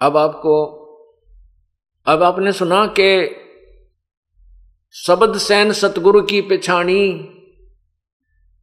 [0.00, 0.66] अब आपको,
[2.06, 3.36] अब आपने सुना कि
[4.92, 7.12] शब्द सैन सतगुरु की पिछाणी,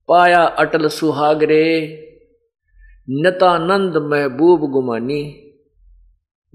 [0.07, 1.99] पाया अटल सुहागरे,
[3.09, 5.23] नतानंद महबूब गुमानी,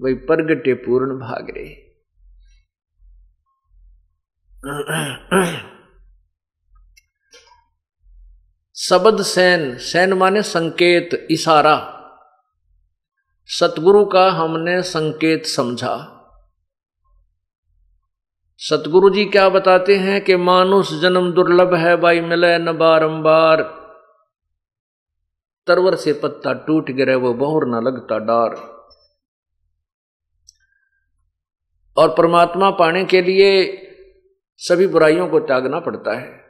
[0.01, 1.89] वही प्रगटे पूर्ण भागरे।
[8.75, 11.95] शब्द सैन सैन माने संकेत, इशारा।
[13.51, 16.15] सतगुरु का हमने संकेत समझा।
[18.57, 23.61] सतगुरु जी क्या बताते हैं कि मानुष जन्म दुर्लभ है भाई मिले न बारंबार।
[25.67, 28.55] तरवर से पत्ता टूट गिरे, वो बहुर न लगता डार।
[31.97, 33.81] और परमात्मा पाने के लिए
[34.57, 36.45] सभी बुराइयों को त्यागना पड़ता है।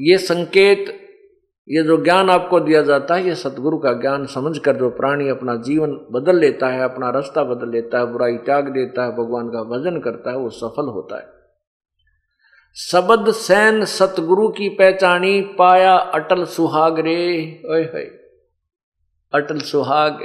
[0.00, 1.07] ये संकेत
[1.70, 5.56] ये जो ज्ञान आपको दिया जाता है, ये सतगुरु का ज्ञान समझकर जो प्राणी अपना
[5.56, 9.62] जीवन बदल लेता है, अपना रास्ता बदल लेता है, बुराई त्याग देता है, भगवान का
[9.62, 11.38] भजन करता है, वो सफल होता है।
[12.74, 17.84] शब्द सैन सतगुरु की पहचानी पाया अटल सुहाग रे ओए
[19.34, 20.22] अटल सुहाग।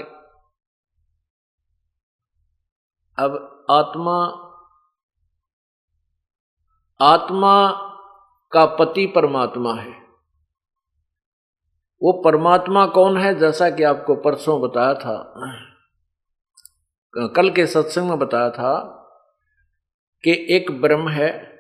[3.20, 4.50] अब आत्मा
[7.02, 7.72] आत्मा
[8.52, 10.03] का पति परमात्मा है।
[12.04, 15.34] वो परमात्मा कौन है जैसा कि आपको परसों बताया था?
[17.18, 19.00] कल के सत्संग में बताया था
[20.24, 21.60] कि एक ब्रह्म है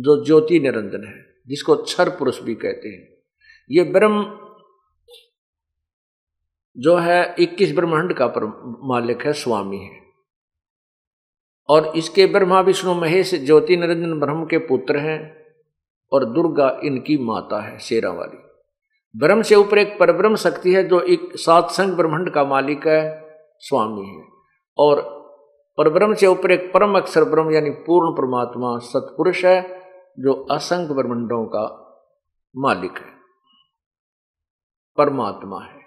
[0.00, 3.08] जो ज्योति निरंजन है, जिसको क्षर पुरुष भी कहते हैं।
[3.70, 4.38] ये ब्रह्म
[6.78, 8.26] जो है 21 ब्रह्मांड का
[8.84, 10.00] मालिक है, स्वामी है।
[11.68, 15.46] और इसके ब्रह्मा विष्णु महेश ज्योति निरंजन ब्रह्म के पुत्र हैं
[16.12, 18.47] और दुर्गा इनकी माता है शेरा वाली
[19.16, 23.28] ब्रह्म से ऊपर एक परब्रह्म शक्ति है, जो एक सात संघ ब्रह्मांड का मालिक है,
[23.58, 24.24] स्वामी है।
[24.78, 25.18] और
[25.78, 29.82] परब्रह्म से ऊपर एक परम अक्षर ब्रह्म, यानी पूर्ण परमात्मा, सतपुरुष है,
[30.18, 31.84] जो असंख्य ब्रह्मांडों का
[32.56, 33.18] मालिक है।
[34.96, 35.78] परमात्मा है।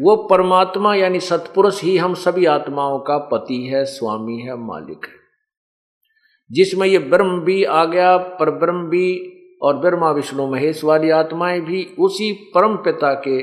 [0.00, 5.24] वो परमात्मा, यानी सतपुरुष ही हम सभी आत्माओं का पति है, स्वामी है, मालिक है।
[6.52, 9.30] जिसमें ये ब्रह्म भी आ गया पर ब्रह्म भी
[9.62, 13.42] और ब्रह्मा, विष्णु, महेश वाली आत्माएँ भी उसी परम पिता के,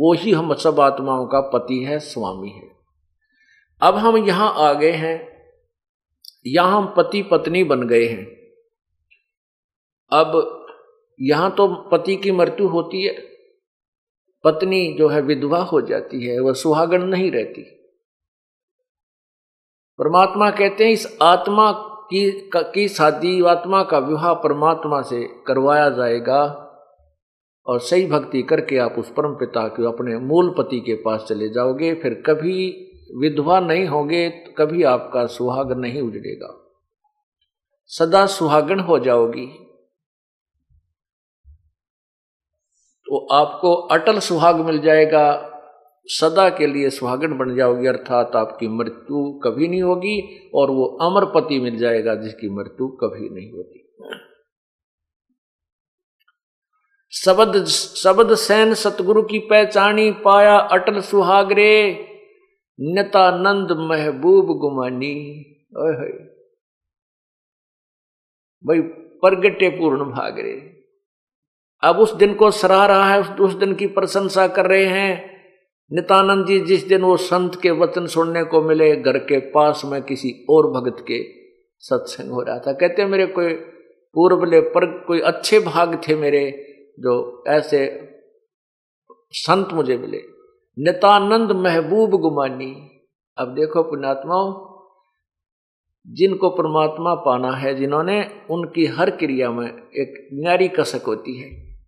[0.00, 2.70] वो ही हम सब आत्माओं का पति है, स्वामी है।
[3.82, 5.30] अब हम यहाँ आ गए हैं।
[6.46, 8.24] यहाँ हम पति, पत्नी बन गए हैं।
[10.12, 10.56] अब
[11.20, 13.30] यहाँ तो पति की मृत्यु होती है।
[14.44, 17.62] पत्नी जो है विधवा हो जाती है, वह सुहागन नहीं रहती।
[19.98, 26.42] परमात्मा कहते हैं, इस आत्मा की की शादी आत्मा का विवाह परमात्मा से करवाया जाएगा
[27.66, 31.48] और सही भक्ति करके आप उस परम पिता के अपने मूल पति के पास चले
[31.48, 32.86] जाओगे, फिर कभी
[33.18, 36.56] विधवा नहीं होगे तो कभी आपका सुहाग नहीं उजड़ेगा।
[37.86, 39.46] सदा सुहागन हो जाओगी।
[43.06, 45.49] तो आपको अटल सुहाग मिल जाएगा
[46.06, 51.24] सदा के लिए सुहागन बन जाओगी, अर्थात आपकी मृत्यु कभी नहीं होगी और वो अमर
[51.24, 53.86] पति मिल जाएगा जिसकी मृत्यु कभी नहीं होती।
[57.12, 62.06] शब्द शब्द सैन सतगुरु की पहचानी पाया अटल सुहागरे,
[62.80, 65.14] नतानंद महबूब गुमानी।
[68.66, 68.80] भाई,
[69.22, 70.84] प्रगटे पूर्ण भागरे।
[71.82, 75.29] अब उस दिन को सराह रहा है, उस दिन की प्रशंसा कर रहे हैं।
[75.92, 80.02] नितानंद जी, जिस दिन वो संत के वचन सुनने को मिले, घर के पास में
[80.02, 81.24] किसी और भगत के
[81.78, 83.54] सत्संग हो रहा था। कहते मेरे कोई
[84.14, 86.66] पूर्वले पर कोई अच्छे भाग थे मेरे,
[87.00, 88.08] जो ऐसे
[89.30, 90.22] संत मुझे मिले।
[90.78, 93.00] नितानंद महबूब गुमानी,
[93.38, 94.70] अब देखो पुण्यात्माओं
[96.06, 101.78] जिनको परमात्मा पाना है, जिन्होंने उनकी हर क्रिया में एक न्यारी कसक होती है।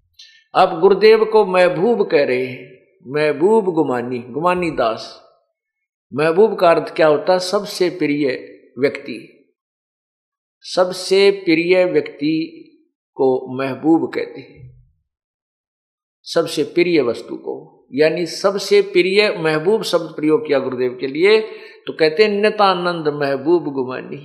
[0.54, 2.71] अब गुरुदेव को महबूब कह रहे हैं।
[3.06, 5.22] महबूब गुमानी गुमानी दास।
[6.14, 7.38] महबूब का अर्थ क्या होता?
[7.38, 8.26] सबसे प्रिय
[8.78, 9.16] व्यक्ति।
[10.60, 12.34] सबसे प्रिय व्यक्ति
[13.14, 14.84] को महबूब कहते हैं।
[16.22, 21.40] सबसे प्रिय वस्तु को, यानी सबसे प्रिय महबूब शब्द प्रयोग किया गुरुदेव के लिए
[21.86, 24.16] तो कहते हैं, नितानंद महबूब गुमानी।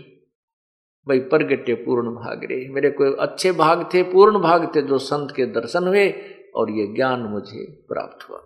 [1.07, 5.33] भाई, प्रगटे पूर्ण भाग रे मेरे कोई अच्छे भाग थे, पूर्ण भाग थे जो संत
[5.35, 8.37] के दर्शन हुए और ये ज्ञान मुझे प्राप्त हुआ।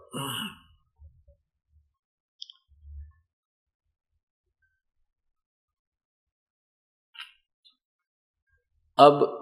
[8.98, 9.38] अब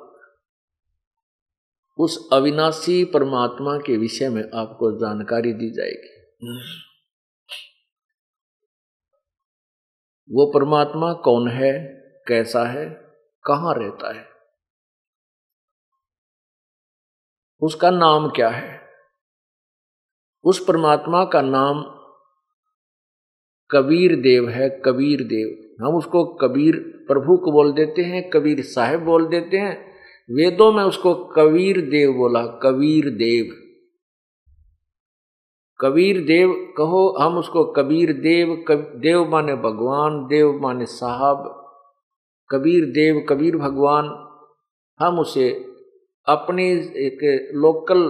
[1.98, 6.20] उस अविनाशी परमात्मा के विषय में आपको जानकारी दी जाएगी।
[10.32, 11.72] वो परमात्मा कौन है,
[12.28, 12.86] कैसा है,
[13.46, 14.39] कहाँ रहता है?
[17.62, 18.82] उसका नाम क्या है?
[20.44, 21.82] उस परमात्मा का नाम
[23.72, 26.76] कबीर देव है कबीर देव। हम उसको कबीर
[27.08, 29.90] प्रभु को बोल देते हैं कबीर साहेब बोल देते हैं।
[30.32, 33.56] वेदों में उसको कबीर देव बोला कबीर देव।
[35.80, 41.56] कबीर देव कहो हम उसको कबीर देव कब, देव माने भगवान देव माने साहब।
[42.50, 44.06] कबीर देव कबीर भगवान
[45.00, 45.69] हम उसे
[46.30, 46.72] अपनी
[47.06, 48.02] एक लोकल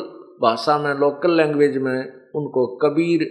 [0.42, 1.98] भाषा में लोकल लैंग्वेज में
[2.36, 3.28] उनको कबीर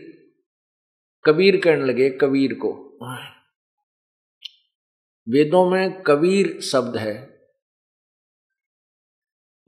[1.24, 2.70] कबीर कहने लगे, कबीर को।
[5.26, 7.14] वेदों में कबीर शब्द है।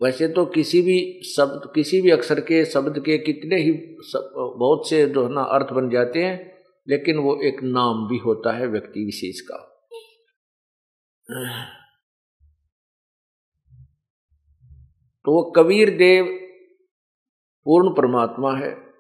[0.01, 3.73] वैसे तो किसी भी शब्द, किसी भी अक्षर के शब्द के कितने ही
[4.13, 6.59] बहुत से जो है ना, अर्थ बन जाते हैं,
[6.89, 9.59] लेकिन वो एक नाम भी होता है व्यक्ति विशेष का।
[15.25, 16.25] तो वो कबीर देव
[17.65, 18.91] पूर्ण परमात्मा है।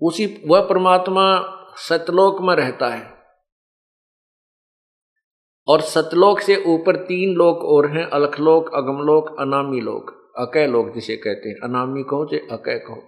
[0.00, 3.20] उसी, वह परमात्मा सतलोक में रहता है।
[5.68, 11.16] और सतलोक से ऊपर तीन लोक और हैं, अलखलोक, अगमलोक अनामी लोक अकय लोक जिसे
[11.16, 13.02] कहते हैं। अनामी कहो चाहे अकय कहो।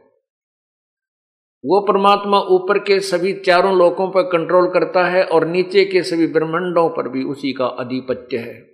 [1.65, 6.27] वो परमात्मा ऊपर के सभी चारों लोकों पर कंट्रोल करता है और नीचे के सभी
[6.27, 8.72] ब्रह्मंडों पर भी उसी का आधिपत्य है।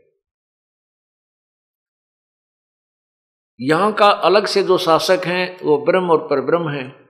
[3.60, 7.08] यहाँ का अलग से जो शासक हैं, वो ब्रह्म और परब्रह्म हैं।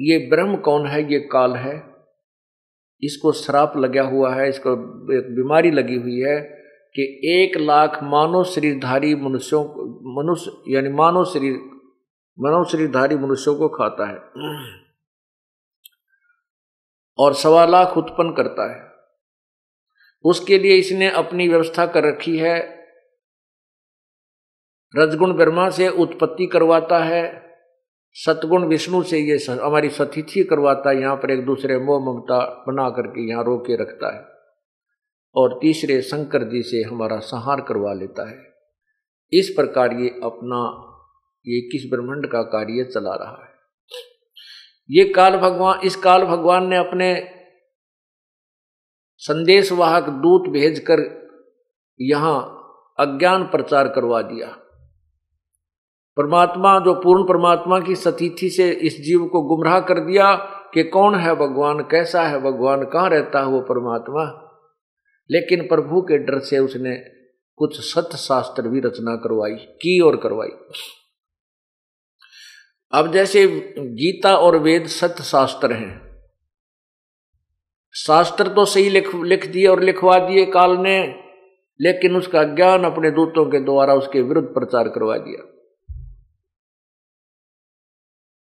[0.00, 1.12] ये ब्रह्म कौन है?
[1.12, 1.76] ये काल है।
[3.02, 4.72] इसको श्राप लगा हुआ है, इसको
[5.18, 6.40] एक बीमारी लगी हुई है
[6.94, 11.54] कि एक लाख मानव शरीरधारी मनुष्यों को, मनुष्य, यानी मानव शरीर,
[12.38, 14.18] मानव शरीरधारी मनुष्यों को खाता है
[17.18, 18.87] और सवा लाख उत्पन्न करता है।
[20.24, 22.78] उसके लिए इसने अपनी व्यवस्था कर रखी है।
[24.96, 27.54] रजगुण ब्रह्मा से उत्पत्ति करवाता है।
[28.12, 32.90] सतगुण विष्णु से ये हमारी सतिथि करवाता है। यहाँ पर एक दूसरे मोह ममता बना
[32.90, 34.38] करके यहाँ रोके रखता है।
[35.34, 38.54] और तीसरे शंकर जी से हमारा संहार करवा लेता है।
[39.32, 40.84] इस प्रकार ये अपना,
[41.46, 43.52] ये किस ब्रह्मांड का कार्य चला रहा है।
[44.90, 47.37] ये काल भगवान, इस काल भगवान ने अपने
[49.18, 51.28] संदेशवाहक दूत भेजकर
[52.00, 52.54] यहाँ
[52.98, 54.48] अज्ञान प्रचार करवा दिया।
[56.16, 60.34] परमात्मा, जो पूर्ण परमात्मा की सतीथि से इस जीव को गुमराह कर दिया
[60.74, 64.44] कि कौन है भगवान, कैसा है भगवान, कहाँ रहता है वो परमात्मा?
[65.30, 66.96] लेकिन प्रभु के डर से उसने
[67.56, 70.48] कुछ सत्य शास्त्र भी रचना करवाई, की और करवाई।
[72.92, 73.46] अब जैसे
[73.78, 76.07] गीता और वेद सत्य शास्त्र हैं
[77.92, 81.14] शास्त्र तो सही लिख लिख दिए और लिखवा दिए काल ने,
[81.80, 85.54] लेकिन उसका ज्ञान अपने दूतों के द्वारा उसके विरुद्ध प्रचार करवा दिया।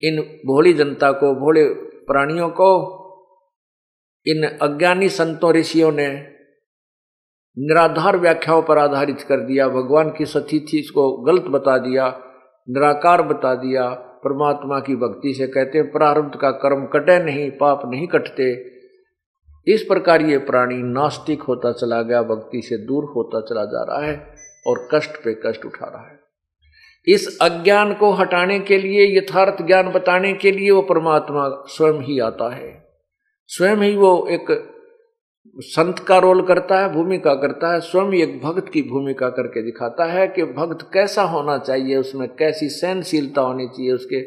[0.02, 1.64] इन भोली जनता को, भोले
[2.04, 3.02] प्राणियों को,
[4.26, 6.08] इन अज्ञानी संतों ऋषियों ने
[7.58, 12.08] निराधार व्याख्याओं पर आधारित कर दिया, भगवान की सती थी, इसको गलत बता दिया,
[12.68, 13.90] निराकार बता दिया,
[14.24, 18.75] परमात्मा की भक्ति से कहते प्रारब्ध का कर्म कटे नहीं, पाप नहीं कटते
[19.66, 24.06] इस प्रकार ये प्राणी नास्तिक होता चला गया, भक्ति से दूर होता चला जा रहा
[24.06, 24.34] है
[24.66, 26.20] और कष्ट पे कष्ट उठा रहा है।
[27.08, 32.18] इस अज्ञान को हटाने के लिए, यथार्थ ज्ञान बताने के लिए वो परमात्मा स्वयं ही
[32.18, 32.86] आता है।
[33.46, 34.72] स्वयं ही वो एक
[35.58, 40.04] संत का रोल करता है, भूमिका करता है, स्वयं एक भक्त की भूमिका करके दिखाता
[40.04, 44.20] है कि भक्त कैसा होना चाहिए, उसमें कैसी सहनशीलता होनी चाहिए, उसके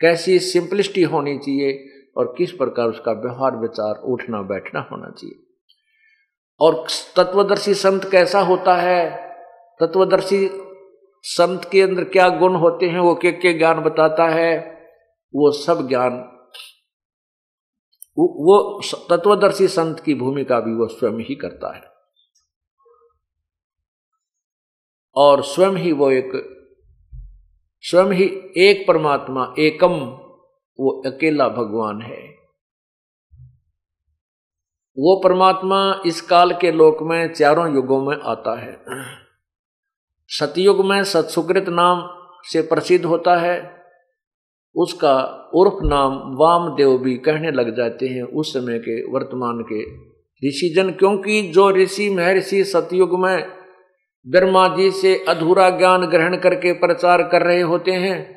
[0.00, 5.46] कैसी सिंपलिस्टी होनी चाहिए। और किस प्रकार उसका व्यवहार, विचार, उठना, बैठना होना चाहिए।
[6.60, 9.30] और तत्वदर्शी संत कैसा होता है?
[9.80, 10.50] तत्वदर्शी
[11.22, 14.58] संत के अंदर क्या गुण होते हैं, वो के के ज्ञान बताता है?
[15.34, 16.32] वो सब ज्ञान
[18.18, 18.80] वो
[19.10, 21.82] तत्वदर्शी संत की भूमिका भी वो स्वयं ही करता है।
[25.16, 26.32] और स्वयं ही वो एक,
[27.80, 28.24] स्वयं ही
[28.56, 30.25] एक परमात्मा, एकम
[30.80, 32.36] वो अकेला भगवान है।
[34.98, 38.76] वो परमात्मा इस काल के लोक में चारों युगों में आता है।
[40.28, 42.08] सतयुग में सत्सुकृत नाम
[42.42, 43.76] से प्रसिद्ध होता है।
[44.74, 49.82] उसका उर्फ़ नाम वामदेव भी कहने लग जाते हैं उस समय के वर्तमान के
[50.48, 53.46] ऋषिजन, क्योंकि जो ऋषि महर्षि सतयुग में
[54.26, 58.35] ब्रह्मा जी से अधूरा ज्ञान ग्रहण करके प्रचार कर रहे होते हैं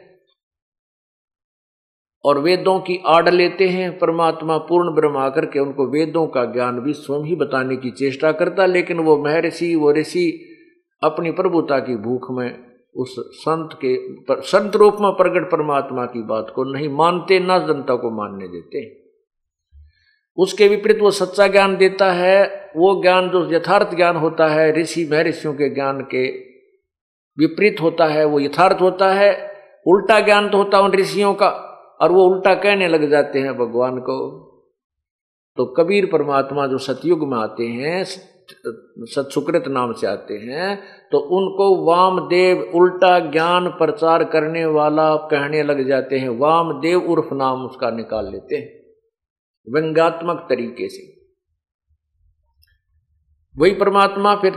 [2.25, 6.79] और वेदों की आड़ लेते हैं। परमात्मा पूर्ण ब्रह्म आकर के उनको वेदों का ज्ञान
[6.79, 10.55] भी स्वयं ही बताने की चेष्टा करता, लेकिन वो महर्षि, वो ऋषि
[11.03, 13.97] अपनी प्रभुता की भूख में उस संत के
[14.41, 18.99] संत रूप में प्रगट परमात्मा की बात को नहीं मानते, ना जनता को मानने देते।
[20.37, 25.09] उसके विपरीत वो सच्चा ज्ञान देता है। वो ज्ञान जो यथार्थ ज्ञान होता है, ऋषि
[25.11, 26.27] महर्षियों के ज्ञान के
[27.37, 29.53] विपरीत होता है, वो यथार्थ होता है।
[29.87, 31.65] उल्टा ज्ञान तो होता है उन ऋषियों का।
[31.99, 34.17] और वो उल्टा कहने लग जाते हैं भगवान को।
[35.57, 40.75] तो कबीर परमात्मा जो सतयुग में आते हैं, सत्सुकृत नाम से आते हैं
[41.11, 47.65] तो उनको वामदेव उल्टा ज्ञान प्रचार करने वाला कहने लग जाते हैं। वामदेव उर्फ़ नाम
[47.65, 48.67] उसका निकाल लेते हैं
[49.67, 51.03] व्यंगात्मक तरीके से।
[53.55, 54.55] वही परमात्मा फिर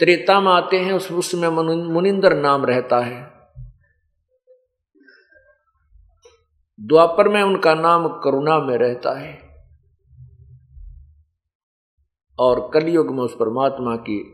[0.00, 3.35] त्रेता में आते हैं, उस उसमें मुनिंदर नाम रहता है।
[6.80, 9.46] द्वापर में उनका नाम करुणा में रहता है।
[12.38, 14.32] और कलयुग में उस परमात्मा की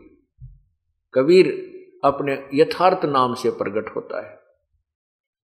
[1.13, 1.73] कबीर
[2.03, 4.39] अपने यथार्थ नाम से प्रकट होता है।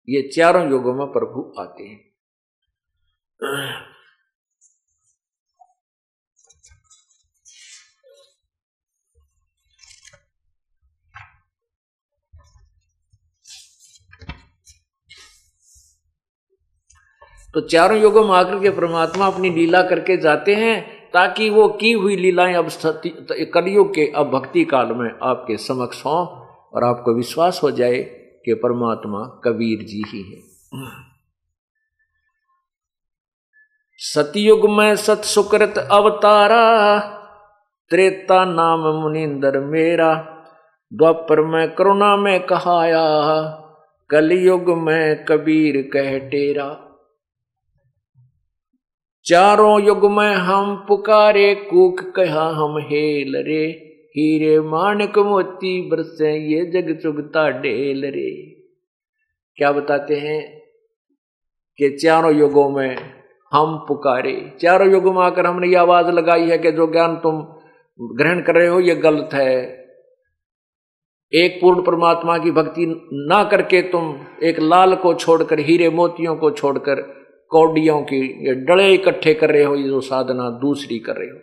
[0.10, 2.12] ये चारों युगों में प्रभु आते हैं।
[17.58, 21.92] तो चारों युगों में आकर के परमात्मा अपनी लीला करके जाते हैं, ताकि वो की
[21.92, 22.68] हुई लीलाएँ अब
[23.54, 26.28] कलयुग के अब भक्ति काल में आपके समक्ष हों
[26.72, 27.98] और आपको विश्वास हो जाए
[28.46, 30.40] कि परमात्मा कबीर जी ही है।
[34.00, 37.00] सतयुग में सत सुकृत अवतारा,
[37.92, 40.16] त्रेता नाम मुनिंदर मेरा,
[40.94, 43.06] द्वापर में करुणा में कहाया,
[44.10, 46.84] कलयुग में कबीर कह टेरा
[49.30, 53.66] चारों युग में हम पुकारे, कूक कहा हम हेल रे।
[54.10, 58.52] हीरे माणक मोती बरसे ये जग चुगता ढेल रे।
[59.56, 60.60] क्या बताते हैं
[61.78, 62.98] कि चारों युगों में
[63.54, 67.48] हम पुकारे। चारों युगों में आकर हमने ये आवाज़ लगाई है कि जो ज्ञान तुम
[68.02, 69.86] ग्रहण कर रहे हो, ये गलत है।
[71.34, 76.52] एक पूर्ण परमात्मा की भक्ति ना करके तुम एक लाल को छोड़कर, हीरे मोतियों को
[76.52, 77.17] छोड़कर
[77.50, 81.40] कौडियों की, ये डले इकट्ठे कर रहे हो, ये जो साधना दूसरी कर रहे हो।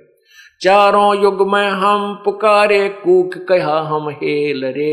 [0.61, 4.93] चारों युग में हम पुकारे, कूक कहा हम हेल रे।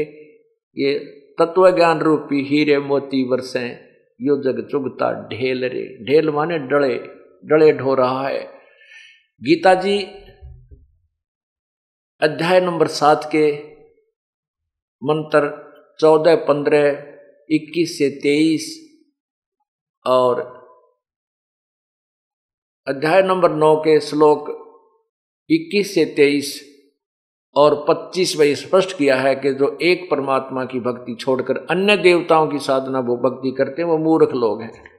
[0.77, 0.99] ये
[1.39, 3.67] तत्व ज्ञान रूपी हीरे मोती वर्षे
[4.21, 6.95] यो जग चुगता ढेल रे। ढेल माने डले
[7.45, 8.43] डले ढो रहा है।
[9.43, 10.03] गीता जी,
[12.21, 13.51] अध्याय नंबर सात के
[15.03, 16.87] मंत्र चौदह, पंद्रह,
[17.49, 18.97] इक्कीस से तेईस
[20.05, 20.60] और
[22.87, 24.49] अध्याय नंबर नौ के श्लोक
[25.49, 26.61] 21 से 23
[27.55, 32.47] और 25 में स्पष्ट किया है कि जो एक परमात्मा की भक्ति छोड़कर अन्य देवताओं
[32.47, 34.89] की साधना वो भक्ति करते हैं, वो मूर्ख लोग हैं।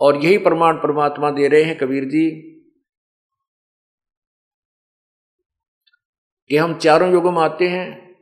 [0.00, 2.30] और यही प्रमाण परमात्मा दे रहे हैं, कबीर जी,
[6.48, 8.14] कि हम चारों युगों में आते हैं।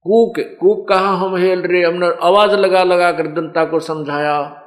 [0.00, 4.61] कूक कूक कहा हम हेल रहे हमने आवाज़ लगा लगा कर जनता को समझाया।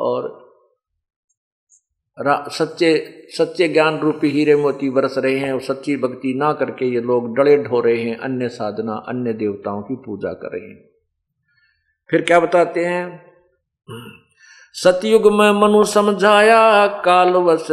[0.00, 0.38] और
[2.52, 2.90] सच्चे
[3.38, 7.36] सच्चे ज्ञान रूपी हीरे मोती बरस रहे हैं और सच्ची भक्ति ना करके ये लोग
[7.36, 10.88] डड़े ढो रहे हैं, अन्य साधना, अन्य देवताओं की पूजा कर रहे हैं।
[12.10, 13.32] फिर क्या बताते हैं?
[14.72, 17.66] सतयुग में मनु समझाया, कालवश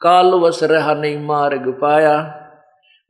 [0.00, 2.16] कालवश रहा नहीं मार्ग पाया,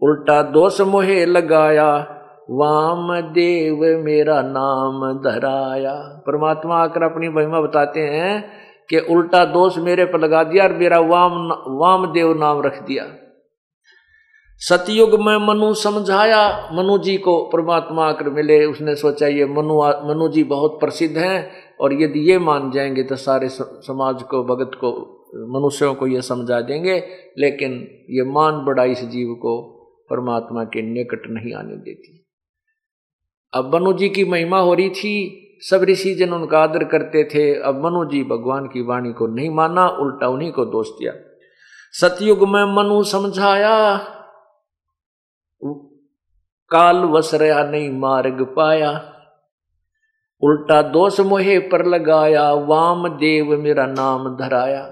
[0.01, 2.14] उल्टा दोष मोहे लगाया
[2.51, 8.45] वाम देव मेरा नाम धराया। परमात्मा आकर अपनी महिमा बताते हैं
[8.91, 11.33] कि उल्टा दोष मेरे पर लगा दिया और मेरा वाम
[11.69, 13.07] वाम देव नाम रख दिया।
[14.59, 20.29] सतयुग में मनु समझाया, मनु जी को परमात्मा आकर मिले। उसने सोचा, ये मनु मनु
[20.29, 24.91] जी बहुत प्रसिद्ध हैं और यदि ये मान जाएँगे तो सारे समाज को, भगत को,
[25.35, 27.03] मनुष्यों को ये समझा देंगे।
[27.39, 27.73] लेकिन
[28.11, 29.71] ये मान बड़ा इस जीव को
[30.11, 32.24] परमात्मा के निकट नहीं आने देती।
[33.55, 35.15] अब मनु जी की महिमा हो रही थी।
[35.63, 39.51] सब ऋषि जन उनका आदर करते थे। अब मनु जी भगवान की वाणी को नहीं
[39.51, 41.13] माना, उल्टा उन्हीं को दोष दिया।
[41.95, 43.97] सतयुग में मनु समझाया,
[46.71, 48.91] काल वसरया नहीं मार्ग पाया।
[50.43, 54.83] उल्टा दोष मोहे पर लगाया वाम देव मेरा नाम धराया।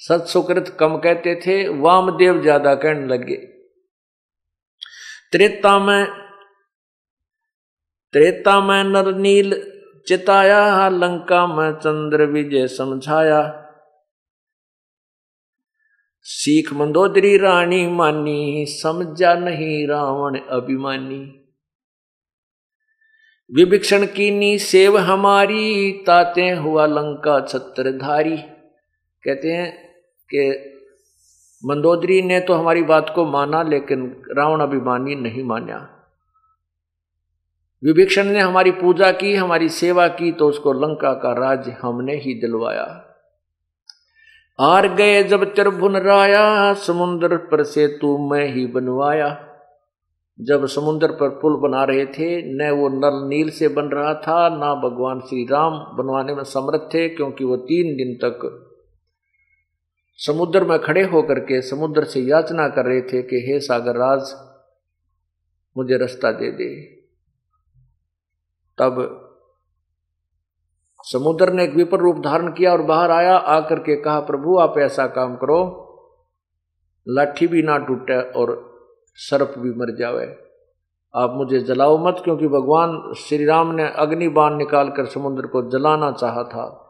[0.00, 3.36] सत सुकृत कम कहते थे, वामदेव ज़्यादा कहने लगे।
[5.32, 6.23] त्रेता में
[8.14, 9.70] त्रेता में नर नील
[10.06, 13.70] चिताया, लंका में चंद्र विजय समझाया।
[16.22, 21.40] सीख मंदोदरी रानी मानी, समझा नहीं रावण अभिमानी।
[23.54, 28.36] विभीषण की नी सेव हमारी, ताते हुआ लंका छत्रधारी।
[29.24, 29.94] कहते हैं
[30.34, 30.72] कि
[31.64, 35.93] मंदोदरी ने तो हमारी बात को माना, लेकिन रावण अभिमानी नहीं माना।
[37.84, 42.34] विभीषण ने हमारी पूजा की, हमारी सेवा की तो उसको लंका का राज्य हमने ही
[42.34, 43.10] दिलवाया।
[44.60, 49.48] आर गए जब त्रिभुन राया, समुद्र पर से तू मैं ही बनवाया।
[50.40, 54.48] जब समुद्र पर पुल बना रहे थे, न वो नल नील से बन रहा था,
[54.48, 58.70] ना भगवान श्री राम बनवाने में समर्थ थे, क्योंकि वो तीन दिन तक
[60.16, 64.34] समुद्र में खड़े होकर के समुद्र से याचना कर रहे थे कि, हे सागर राज
[65.76, 66.93] मुझे रास्ता दे दे।
[68.78, 69.20] तब
[71.02, 74.78] समुद्र ने एक विपर रूप धारण किया और बाहर आया, आकर के कहा, प्रभु, आप
[74.78, 75.80] ऐसा काम करो,
[77.08, 78.74] लाठी भी ना टूटे और
[79.14, 80.36] सर्प भी मर जावे।
[81.14, 86.10] आप मुझे जलाओ मत, क्योंकि भगवान श्री राम ने अग्नि बाण निकालकर समुद्र को जलाना
[86.12, 86.80] चाहा था।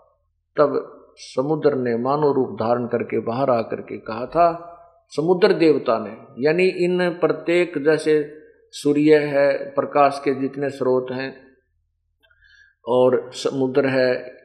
[0.58, 4.70] तब समुद्र ने मानव रूप धारण करके बाहर आकर के कहा था,
[5.16, 8.32] समुद्र देवता ने, यानी इन प्रत्येक, जैसे
[8.72, 11.43] सूर्य है, प्रकाश के जितने स्रोत हैं
[12.86, 14.36] और समुद्र है,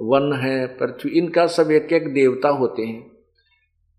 [0.00, 3.10] वन है, पृथ्वी, इनका सब एक एक देवता होते हैं।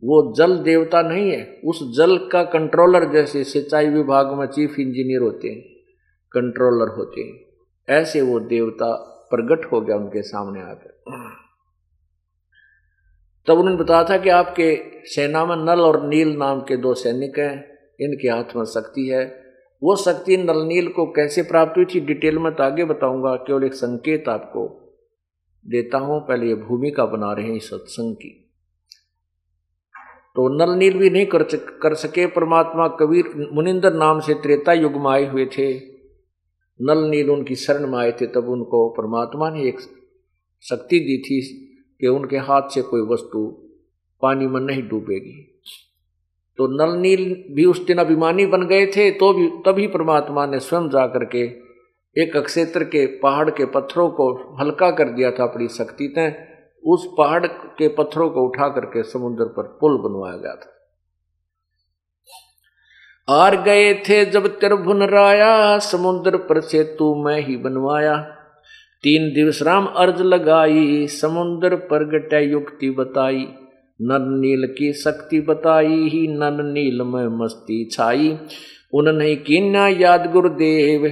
[0.04, 5.22] वो जल देवता नहीं है, उस जल का कंट्रोलर जैसे सिंचाई विभाग में चीफ इंजीनियर
[5.22, 5.62] होते हैं
[6.32, 7.40] कंट्रोलर होते हैं।
[7.90, 10.96] ऐसे वो देवता प्रकट हो गया उनके सामने आकर।
[13.48, 17.40] तब उन्होंने बताया था कि आपके सेना में नल और नील नाम के दो सैनिक
[17.40, 19.45] हैं, इनके हाथ में शक्ति है
[19.82, 23.64] वो शक्ति नल नील को कैसे प्राप्त हुई थी डिटेल में तो आगे बताऊँगा, केवल
[23.64, 24.68] एक संकेत आपको
[25.66, 28.30] देता हूँ, पहले ये भूमिका बना रहे हैं सत्संग की।
[30.36, 31.44] तो नल नील भी नहीं कर
[31.82, 35.74] कर सके, परमात्मा कबीर मुनिंदर नाम से त्रेता युग में आए हुए थे।
[36.80, 39.80] नल नील उनकी शरण में आए थे, तब उनको परमात्मा ने एक
[40.66, 41.42] शक्ति दी थी
[42.02, 43.46] कि उनके हाथ से कोई वस्तु
[44.22, 45.55] पानी में नहीं डूबेगी।
[46.58, 47.24] तो नल नील
[47.56, 51.44] भी उस दिन अभिमानी बन गए थे तो भी, तभी परमात्मा ने स्वयं जा करके
[52.16, 56.36] एक अक्षेत्र के पहाड़ के पत्थरों को हल्का कर दिया था अपनी शक्ति तय।
[56.84, 60.72] उस पहाड़ के पत्थरों को उठा करके समुद्र पर पुल बनवाया गया था।
[63.30, 68.16] आर गए थे जब त्रिभुन राया, समुद्र पर सेतु मैं ही बनवाया।
[69.04, 73.48] तीन दिवस राम अर्ज़ लगाई, समुद्र पर गटे युक्ति बताई।
[74.00, 78.38] नन नील की शक्ति बताई, ही नन नील में मस्ती छाई।
[78.94, 81.08] उन्हें किन्ना याद गुरुदेव,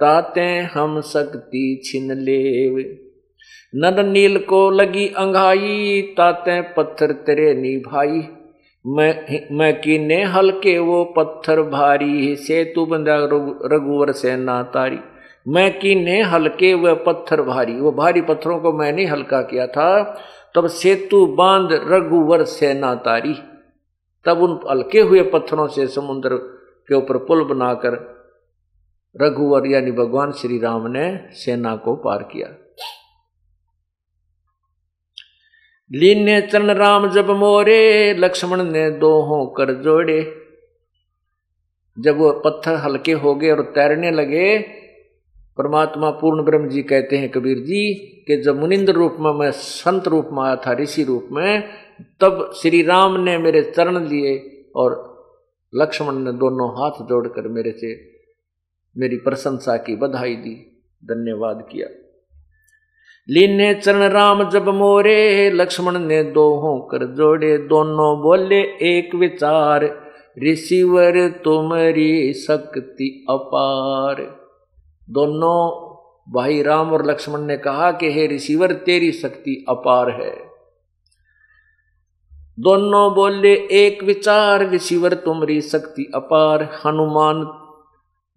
[0.00, 2.78] ताते हम शक्ति छिन लेव।
[3.74, 8.22] नन नील को लगी अंघाई ताते पत्थर तेरे नी भाई
[8.84, 13.16] मैं मैं किने हल्के वो पत्थर भारी सेतु बंदा
[13.72, 14.98] रघुवर से ना तारी।
[15.48, 19.88] मैं कीने हल्के व पत्थर भारी, वो भारी पत्थरों को मैंने हल्का किया था।
[20.54, 23.34] तब सेतु बाँध रघुवर सेना तारी
[24.24, 26.36] तब उन हल्के हुए पत्थरों से समुद्र
[26.88, 28.14] के ऊपर पुल बनाकर
[29.22, 32.48] रघुवर यानी भगवान श्री राम ने सेना को पार किया।
[35.92, 40.40] लीन ने चरण राम जब मोरे, लक्ष्मण ने दोहों कर जोड़े।
[41.98, 44.58] जब वो पत्थर हल्के हो गए और तैरने लगे
[45.58, 50.08] परमात्मा पूर्ण ब्रह्म जी कहते हैं कबीर जी, कि जब मुनिंद्र रूप में, मैं संत
[50.08, 51.64] रूप में आया था, ऋषि रूप में,
[52.20, 55.14] तब श्री राम ने मेरे चरण लिए और
[55.74, 58.14] लक्ष्मण ने दोनों हाथ जोड़कर मेरे से
[58.98, 60.54] मेरी प्रशंसा की, बधाई दी,
[61.04, 61.88] धन्यवाद किया।
[63.30, 70.02] लीने चरण राम जब मोरे, लक्ष्मण ने दो कर जोड़े, दोनों बोले, एक विचार,
[70.44, 74.43] ऋषिवर तुम्हारी शक्ति अपार।
[75.10, 75.94] दोनों,
[76.32, 80.44] भाई राम और लक्ष्मण ने कहा कि, हे रिसीवर, तेरी शक्ति अपार है।
[82.60, 87.36] दोनों बोले, एक विचार विशिवर तुमरी शक्ति अपार। हनुमान,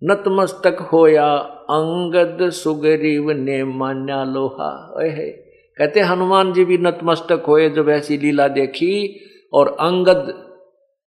[0.04, 1.34] नतमस्तक होया,
[1.70, 5.30] अंगद सुगरीव ने मान्या लोहा। है।
[5.78, 9.20] कहते, हनुमान जी भी नतमस्तक होए जब ऐसी लीला देखी,
[9.54, 10.48] और अंगद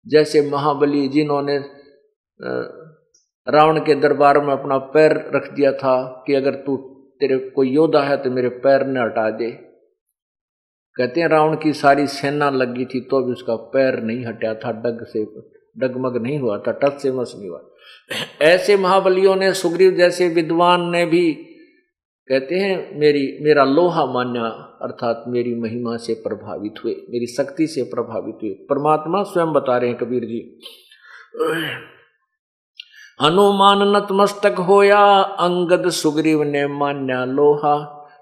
[0.08, 1.60] जैसे महाबली जिन्होंने
[3.48, 6.78] रावण के दरबार में अपना पैर रख दिया था कि अगर तू
[7.22, 9.50] तेरे कोई योद्धा है तो मेरे पैर ने हटा दे।
[10.96, 14.72] कहते हैं रावण की सारी सेना लगी थी तो भी उसका पैर नहीं हटा था,
[14.72, 15.24] डग से,
[15.78, 17.62] डगमग नहीं हुआ था टच से मस नहीं हुआ
[18.42, 21.32] ऐसे महाबलियों ने, सुग्रीव जैसे विद्वान ने भी
[22.30, 24.46] कहते हैं, मेरी, मेरा लोहा मान्या
[24.82, 29.90] अर्थात मेरी महिमा से प्रभावित हुए, मेरी शक्ति से प्रभावित हुए। परमात्मा स्वयं बता रहे
[29.90, 30.40] हैं कबीर जी।
[33.24, 37.76] हनुमान नतमस्तक होया, अंगद सुग्रीव ने मान्या, लोहा,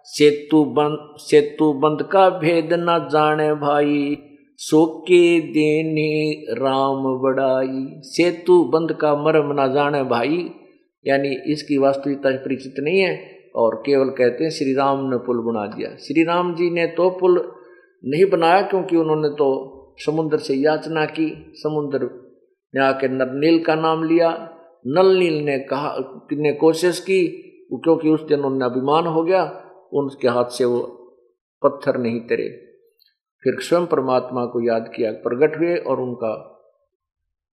[0.05, 4.17] सेतु बंद सेतु बंद का भेद न जाने भाई,
[4.57, 10.51] सोके देने राम बड़ाई, सेतु बंद का मर्म न जाने भाई।
[11.07, 15.65] यानी इसकी वास्तविकता परिचित नहीं है, और केवल कहते हैं, श्री राम ने पुल बना
[15.65, 17.51] दिया। श्री राम जी ने तो पुल
[18.05, 19.51] नहीं बनाया, क्योंकि उन्होंने तो
[19.99, 22.09] समुद्र से याचना की, समुद्र
[22.75, 24.49] ने आके नरनील का नाम लिया
[24.87, 25.95] नल नील ने कहा,
[26.33, 27.27] ने कोशिश की,
[27.73, 29.43] क्योंकि उस दिन उन्हें अभिमान हो गया,
[29.93, 30.81] उनके हाथ से वो
[31.63, 32.49] पत्थर नहीं तरे।
[33.43, 36.49] फिर स्वयं परमात्मा को याद किया, प्रकट हुए और उनका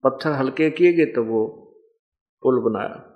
[0.05, 1.47] पत्थर हल्के किए गए तो वो
[2.43, 3.07] पुल बनाया।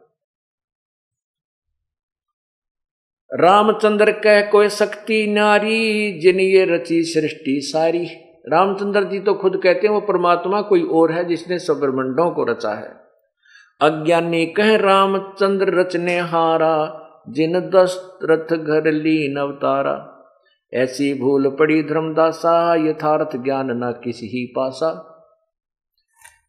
[3.35, 8.07] रामचंद्र कह कोई शक्ति नारी, जिन ये रची सृष्टि सारी।
[8.49, 12.45] रामचंद्र जी तो खुद कहते हैं, वो परमात्मा कोई और है जिसने सब ब्रह्मंडों को
[12.45, 13.04] रचा है।
[13.81, 20.11] अज्ञानी कह, रामचंद्र रचने हारा, जिन दशरथ घर लीन अवतारा।
[20.75, 25.11] ऐसी भूल पड़ी धर्मदासा, यथार्थ ज्ञान न किसी ही पासा।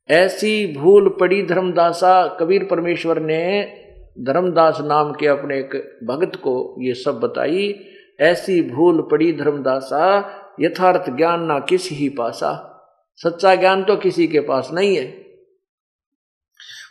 [0.10, 3.74] ऐसी भूल पड़ी धर्मदासा, कबीर परमेश्वर ने
[4.20, 7.76] धर्मदास नाम के अपने एक भगत को ये सब बताई।
[8.20, 12.72] ऐसी भूल पड़ी धर्मदासा, यथार्थ ज्ञान ना किसी ही पासा।
[13.16, 15.25] सच्चा ज्ञान तो किसी के पास नहीं है।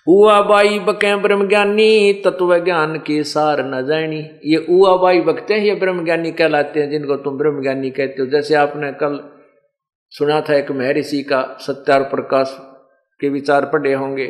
[0.06, 5.54] उआ बाई बके ब्रह्म ज्ञानी तत्व ज्ञान की सार न जानी ये उआ बाई बकते
[5.54, 9.18] हैं, ये ब्रह्म ज्ञानी कहलाते हैं, जिनको तुम ब्रह्म ज्ञानी कहते हो। जैसे आपने कल
[10.12, 12.56] सुना था एक महर्षि का सत्यार प्रकाश
[13.20, 14.26] के विचार पढ़े होंगे,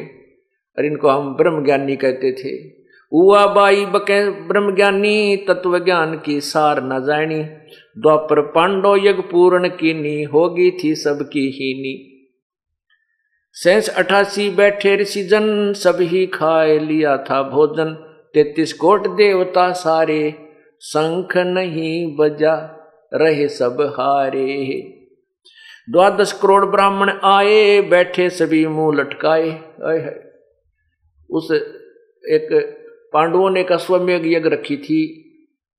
[0.78, 2.56] और इनको हम ब्रह्म ज्ञानी कहते थे।
[3.12, 7.42] उआ बाई बके ब्रह्म ज्ञानी तत्व ज्ञान की सार न जानी
[7.98, 12.13] द्वापर पांडो यज्ञ पूर्ण की नी होगी थी, सबकी हीनी
[13.56, 17.92] सैंस अठासी बैठे ऋषिजन ही खाए लिया था भोजन।
[18.34, 20.34] तैतीस कोट देवता सारे,
[20.80, 22.54] शंख नहीं बजा
[23.14, 24.80] रहे सब हारे।
[25.90, 29.48] द्वादश करोड़ ब्राह्मण आए, बैठे सभी मुँह लटकाए।
[31.30, 31.52] उस
[32.24, 32.48] एक
[33.12, 35.02] पांडवों ने एक अश्वमेघ यज्ञ रखी थी।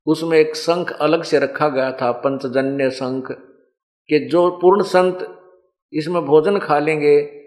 [0.05, 3.31] उसमें एक शंख अलग से रखा गया था, पंचजन्य शंख,
[4.09, 5.27] कि जो पूर्ण संत
[5.93, 7.44] इसमें भोजन खा लेंगे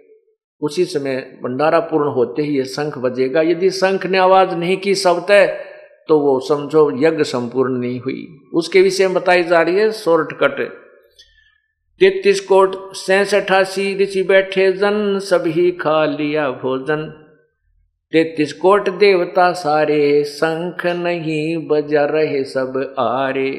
[0.63, 4.95] उसी समय भंडारा पूर्ण होते ही ये शंख बजेगा। यदि शंख ने आवाज़ नहीं की
[4.95, 5.47] सबतः
[6.09, 10.33] तो वो समझो यज्ञ संपूर्ण नहीं हुई। उसके विषय में बताई जा रही है सोरठ
[10.33, 10.61] कट
[12.01, 17.03] तैतीस कोट सैंस अठासी ऋषि बैठे जन, सभी खा लिया भोजन।
[18.13, 23.51] तैतीस कोट देवता सारे, शंख नहीं बजा रहे सब आरे।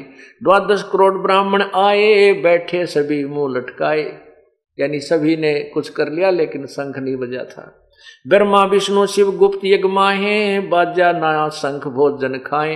[0.42, 4.29] द्वादश करोड़ ब्राह्मण आए, बैठे सभी मुँह लटकाए।
[4.80, 7.90] यानी सभी ने कुछ कर लिया, लेकिन शंख नहीं बजा था।
[8.28, 12.74] ब्रह्मा विष्णु शिव गुप्त यज्ञ माहे, बाजा नया शंख भोजन खाए।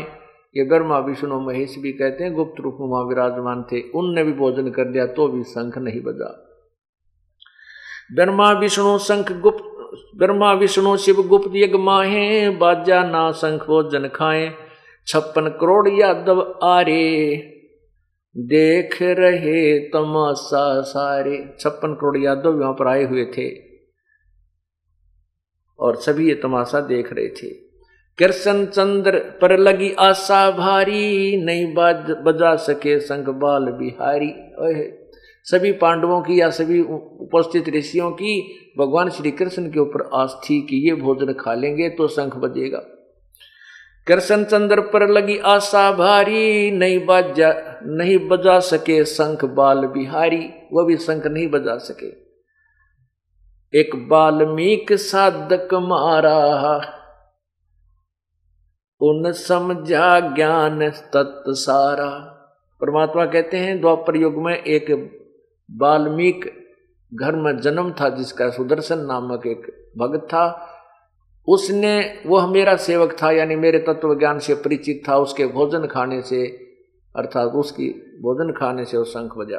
[0.57, 4.33] ये ब्रह्मा विष्णु महेश भी कहते हैं, गुप्त रूप में वहाँ विराजमान थे। उनने भी
[4.33, 6.51] भोजन कर दिया तो भी शंख नहीं बजा।
[8.14, 9.71] ब्रह्मा विष्णु शंख गुप्त
[10.17, 14.53] ब्रह्मा विष्णु शिव गुप्त यज्ञ माहे, बाजा ना शंख भोजन खाए।
[15.07, 17.35] छप्पन करोड़ यादव आरे
[18.37, 23.49] देख रहे तमाशा सारे। छप्पन करोड़ यादव वहाँ पर आए हुए थे
[25.79, 27.49] और सभी ये तमाशा देख रहे थे।
[28.18, 34.33] कृष्ण चंद्र पर लगी आशा भारी, नहीं बाज बजा सके संग बाल बिहारी।
[35.47, 38.40] सभी पांडवों की या सभी उपस्थित ऋषियों की,
[38.79, 42.79] भगवान श्री कृष्ण के ऊपर आस थी कि ये भोजन खा लेंगे तो शंख बजेगा।
[44.07, 50.87] कृष्ण चंद्र पर लगी आशा भारी, नहीं बजा नहीं बजा सके शंख बाल बिहारी वह
[50.87, 52.25] भी शंख नहीं बजा सके।
[53.81, 56.77] एक बाल्मीक साधक मारा,
[59.01, 62.31] उन समझा ज्ञान तत्व सारा।
[62.81, 65.11] परमात्मा कहते हैं, द्वापर युग में एक
[65.70, 66.68] बाल्मीक
[67.14, 70.70] घर में जन्म था, जिसका सुदर्शन नामक एक भक्त था।
[71.49, 76.23] उसने वह मेरा सेवक था, यानी मेरे तत्व ज्ञान से परिचित था, उसके भोजन खाने
[76.23, 76.63] से
[77.16, 77.88] अर्थात उसकी
[78.22, 79.59] भोजन खाने से वो शंख बजा।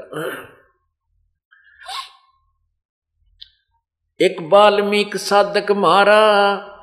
[4.20, 6.22] एक बाल्मीक साधक मारा,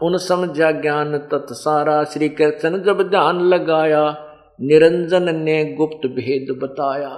[0.03, 4.29] उन समझा ज्ञान तत्सारा। श्री कृष्ण जब ध्यान लगाया,
[4.61, 7.09] निरंजन ने गुप्त भेद बताया।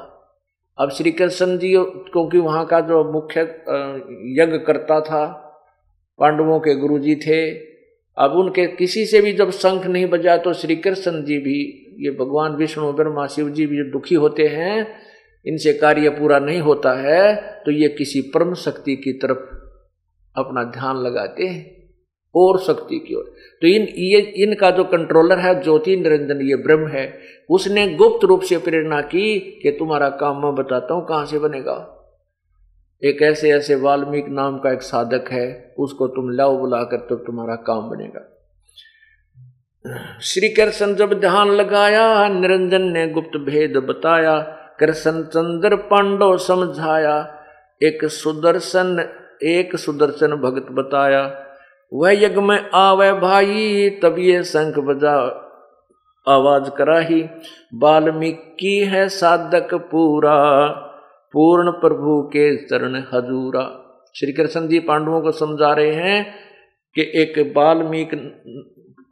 [0.78, 3.40] अब श्री कृष्ण जी, क्योंकि वहाँ का जो मुख्य
[4.42, 5.26] यज्ञ करता था,
[6.18, 7.50] पांडवों के गुरु जी थे,
[8.16, 12.10] अब उनके किसी से भी जब शंख नहीं बजा तो श्री कृष्ण जी भी ये
[12.10, 14.86] भगवान विष्णु ब्रह्मा शिव जी भी जो दुखी होते हैं,
[15.46, 17.34] इनसे कार्य पूरा नहीं होता है
[17.66, 19.38] तो ये किसी परम शक्ति की तरफ़
[20.36, 21.72] अपना ध्यान लगाते हैं,
[22.34, 23.24] और शक्ति की ओर।
[23.62, 28.40] तो इन, ये, इनका जो कंट्रोलर है, ज्योति निरंजन, ये ब्रह्म है, उसने गुप्त रूप
[28.40, 31.90] से प्रेरणा की कि तुम्हारा काम मैं बताता हूँ कहाँ से बनेगा।
[33.02, 37.54] एक ऐसे ऐसे वाल्मीकि नाम का एक साधक है, उसको तुम लाओ बुलाकर तो तुम्हारा
[37.54, 38.33] काम बनेगा।
[40.20, 44.40] श्री कृष्ण जब ध्यान लगाया, निरंजन ने गुप्त भेद बताया,
[44.80, 47.40] कृष्ण चंद्र पांडव समझाया,
[47.82, 49.08] एक सुदर्शन
[49.42, 51.46] एक सुदर्शन भगत बताया,
[51.92, 55.16] वह यज्ञ में आवे भाई, तब ये शंख बजा,
[56.28, 57.22] आवाज़ कराही
[57.74, 60.68] वाल्मीकि है साधक पूरा,
[61.32, 63.80] पूर्ण प्रभु के चरण हजूरा।
[64.16, 66.34] श्री कृष्ण जी पांडवों को समझा रहे हैं
[66.94, 68.16] कि एक वाल्मीकि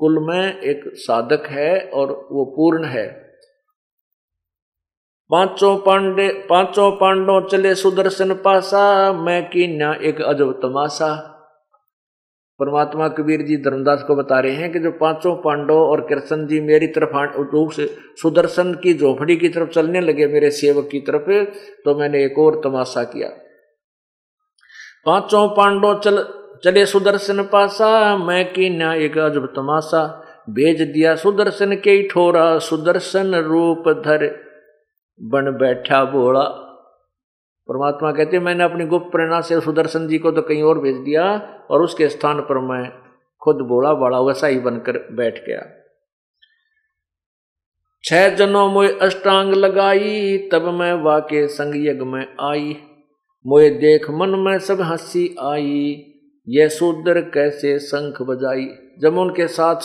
[0.02, 3.06] कुल में एक साधक है और वो पूर्ण है।
[5.30, 11.28] पाँचों पांडे, पाँचों पांडव चले सुदर्शन पासा, मैं की न्या एक अजब तमाशा।
[12.60, 16.60] परमात्मा कबीर जी धर्मदास को बता रहे हैं कि जो पाँचों पांडव और कृष्ण जी
[16.60, 17.86] मेरी तरफ़ से
[18.22, 21.30] सुदर्शन की झोपड़ी की तरफ़ चलने लगे मेरे सेवक की तरफ़
[21.84, 23.28] तो मैंने एक और तमाशा किया।
[25.06, 31.74] पाँचों पांडव चल चले सुदर्शन पासा, मैं की न्याय एक अजब तमाशा। भेज दिया सुदर्शन
[31.74, 34.40] के ठोरा, सुदर्शन रूप धर।
[35.22, 36.42] बन बैठा बोला।
[37.68, 41.56] परमात्मा कहते, मैंने अपनी गुप्त प्रेरणा से सुदर्शन जी को तो कहीं और भेज दिया
[41.70, 42.90] और उसके स्थान पर मैं
[43.40, 45.66] खुद बोला, बड़ा वैसा ही बनकर बैठ गया।
[48.04, 52.76] छह जनों मोए अष्टांग लगाई, तब मैं वाके संग यज्ञ में आई।
[53.46, 56.08] मोए देख मन में सब हँसी आई।
[56.48, 56.68] यह
[57.34, 59.76] कैसे शंख बजाई। जब उनके साथ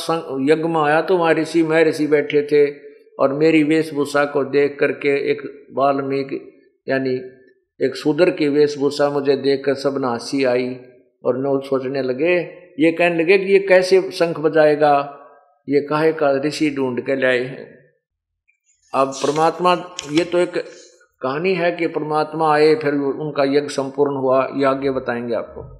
[0.52, 2.72] यज्ञ में आया तो वहाँ ऋषि मैं ऋषि बैठे थे
[3.20, 7.14] और मेरी वेशभूषा को देख करके एक वाल्मीकि, यानी
[7.86, 10.80] एक शूद्र की वेशभूषा मुझे देख कर सब हँसी आई
[11.26, 12.36] और नौ सोचने लगे।
[12.80, 15.14] ये कहने लगे कि ये कैसे शंख बजाएगा?
[15.70, 17.78] ये काहे का ऋषि ढूंढ के लाए हैं?
[18.94, 19.74] अब परमात्मा,
[20.12, 20.58] ये तो एक
[21.22, 25.77] कहानी है कि परमात्मा आए, फिर उनका यज्ञ संपूर्ण हुआ, ये आगे बताएँगे आपको।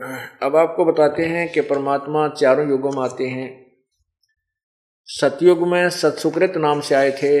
[0.00, 3.48] अब आपको बताते हैं कि परमात्मा चारों युगों में आते हैं।
[5.08, 7.32] सतयुग में सतसुकृत नाम से आए थे।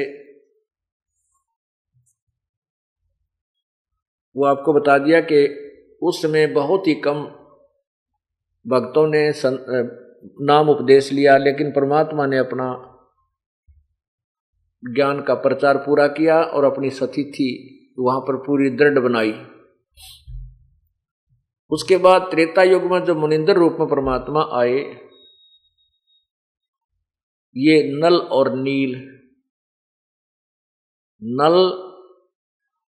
[4.36, 5.46] वो आपको बता दिया कि
[6.02, 7.22] उस समय बहुत ही कम
[8.66, 9.32] भक्तों ने
[10.44, 12.68] नाम उपदेश लिया, लेकिन परमात्मा ने अपना
[14.84, 17.48] ज्ञान का प्रचार पूरा किया और अपनी सतिथि
[17.98, 19.32] वहाँ पर पूरी दृढ़ बनाई।
[21.70, 24.78] उसके बाद त्रेता युग में जो मुनिंदर रूप में परमात्मा आए,
[27.56, 28.94] ये नल और नील,
[31.22, 31.56] नल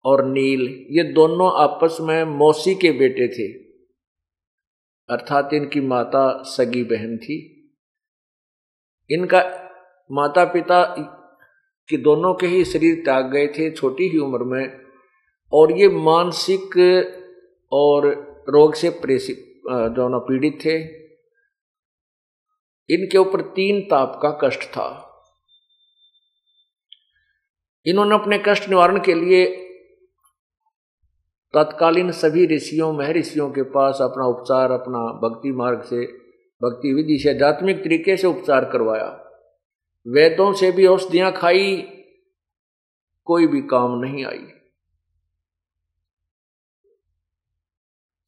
[0.04, 3.52] और नील, ये दोनों आपस में मौसी के बेटे थे।
[5.08, 7.36] अर्थात इनकी माता सगी बहन थी।
[9.10, 9.40] इनका
[10.12, 10.84] माता पिता
[11.88, 14.80] कि दोनों के ही शरीर त्याग गए थे, छोटी ही उम्र में,
[15.52, 16.76] और ये मानसिक
[17.72, 19.44] और रोग से प्रेषित
[19.96, 20.76] जो न पीड़ित थे।
[22.88, 24.88] इनके ऊपर तीन ताप का कष्ट था।
[27.86, 29.44] इन्होंने अपने कष्ट निवारण के लिए
[31.54, 36.06] तत्कालीन सभी ऋषियों, महर्षियों के पास अपना उपचार, अपना भक्ति मार्ग से,
[36.60, 39.08] भक्ति विधि से, आध्यात्मिक तरीके से उपचार करवाया।
[40.06, 41.76] वेदों से भी औषधियाँ खाई,
[43.26, 44.46] कोई भी काम नहीं आई।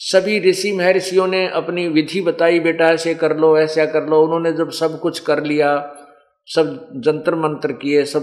[0.06, 4.52] सभी ऋषि महर्षियों ने अपनी विधि बताई, बेटा ऐसे कर लो, ऐसा कर लो। उन्होंने
[4.52, 5.96] जब सब कुछ कर लिया,
[6.46, 8.22] सब जंतर मंत्र किए, सब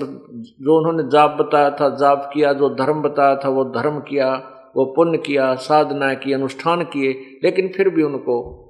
[0.62, 4.34] जो उन्होंने जाप बताया था, जाप किया, जो धर्म बताया था, वो धर्म किया,
[4.76, 8.67] वो पुण्य किया, साधना की, अनुष्ठान किए, लेकिन फिर भी उनको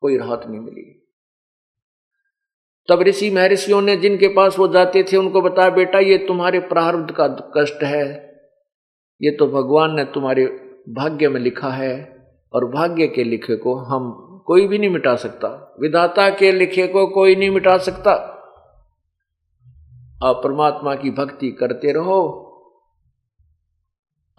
[0.00, 1.06] कोई राहत नहीं मिली।
[2.88, 7.10] तब ऋषि महर्षियों ने जिनके पास वो जाते थे, उनको बताया, बेटा, ये तुम्हारे प्रारब्ध
[7.10, 8.34] का कष्ट है।
[9.22, 10.46] ये तो भगवान ने तुम्हारे
[10.88, 12.19] भाग्य में लिखा है।
[12.52, 17.06] और भाग्य के लिखे को हम कोई भी नहीं मिटा सकता। विधाता के लिखे को
[17.06, 18.12] कोई नहीं मिटा सकता।
[20.24, 22.46] आप परमात्मा की भक्ति करते रहो,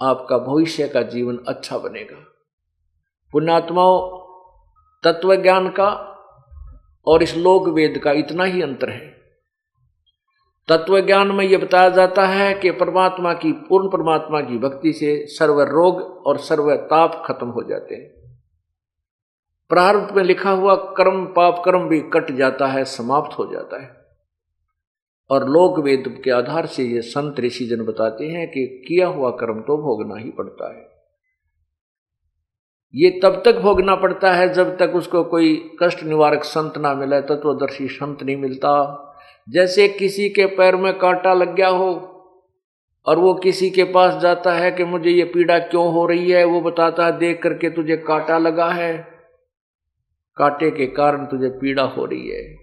[0.02, 2.18] आपका भविष्य का जीवन अच्छा बनेगा।
[3.32, 4.22] पुण्यात्माओं
[5.04, 5.90] तत्व ज्ञान का
[7.08, 9.21] और इस लोक वेद का इतना ही अंतर है।
[10.68, 15.26] तत्व ज्ञान में यह बताया जाता है कि परमात्मा की, पूर्ण परमात्मा की भक्ति से
[15.26, 18.22] सर्व रोग और सर्व ताप खत्म हो जाते हैं।
[19.70, 24.02] प्रारंभ में लिखा हुआ, कर्म पाप कर्म भी कट जाता है, समाप्त हो जाता है।
[25.30, 29.30] और लोक वेद के आधार से ये संत ऋषि जन बताते हैं कि किया हुआ
[29.30, 30.92] कर्म तो भोगना ही पड़ता है।
[32.96, 37.22] ये तब तक भोगना पड़ता है जब तक उसको कोई कष्ट निवारक संत ना मिले,
[37.22, 39.08] तत्वदर्शी संत नहीं मिलता।
[39.50, 42.08] जैसे किसी के पैर में कांटा लग गया हो
[43.06, 46.44] और वो किसी के पास जाता है कि मुझे ये पीड़ा क्यों हो रही है,
[46.44, 49.08] वो बताता है, देख करके तुझे कांटा लगा है।
[50.38, 52.56] कांटे के कारण तुझे पीड़ा हो रही है।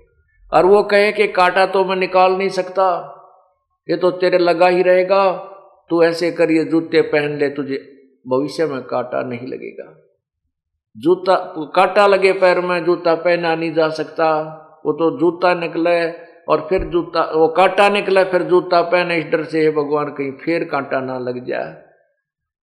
[0.55, 3.15] और वो कहे कि, कांटा तो मैं निकाल नहीं सकता।
[3.91, 5.33] ये तो तेरे लगा ही रहेगा।
[5.91, 7.93] तू ऐसे कर, ये जूते पहन ले, तुझे
[8.29, 10.05] भविष्य में कांटा नहीं लगेगा।
[10.97, 16.67] जूता, कांटा लगे पैर में, जूता पहना नहीं जा सकता। वो तो जूता निकले और
[16.69, 20.65] फिर जूता, वो कांटा निकला, फिर जूता पहने, इस डर से है भगवान, कहीं फिर
[20.65, 21.83] कांटा ना लग जाए।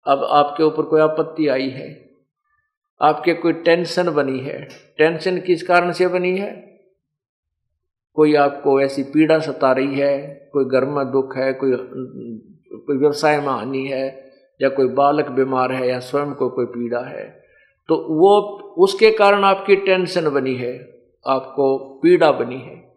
[0.07, 2.09] अब आपके ऊपर कोई आपत्ति आई है?
[3.01, 4.67] आपके कोई टेंशन बनी है?
[4.97, 6.79] टेंशन किस कारण से बनी है?
[8.13, 10.49] कोई आपको ऐसी पीड़ा सता रही है?
[10.53, 11.53] कोई घर में दुख है?
[11.53, 11.71] कोई
[12.79, 14.31] कोई व्यवसाय में हानि है?
[14.61, 15.89] या कोई बालक बीमार है?
[15.89, 17.43] या स्वयं को कोई पीड़ा है?
[17.87, 18.39] तो वो,
[18.77, 22.90] उसके कारण आपकी टेंशन बनी है। आपको पीड़ा बनी है।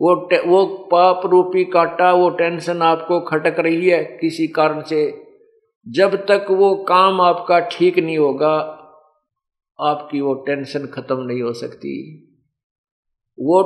[0.00, 0.14] वो
[0.46, 5.00] वो पाप रूपी काटा, वो टेंशन आपको खटक रही है किसी कारण से।
[5.86, 8.54] जब तक वो काम आपका ठीक नहीं होगा,
[9.78, 11.94] आपकी वो टेंशन खत्म नहीं हो सकती।
[13.38, 13.62] वो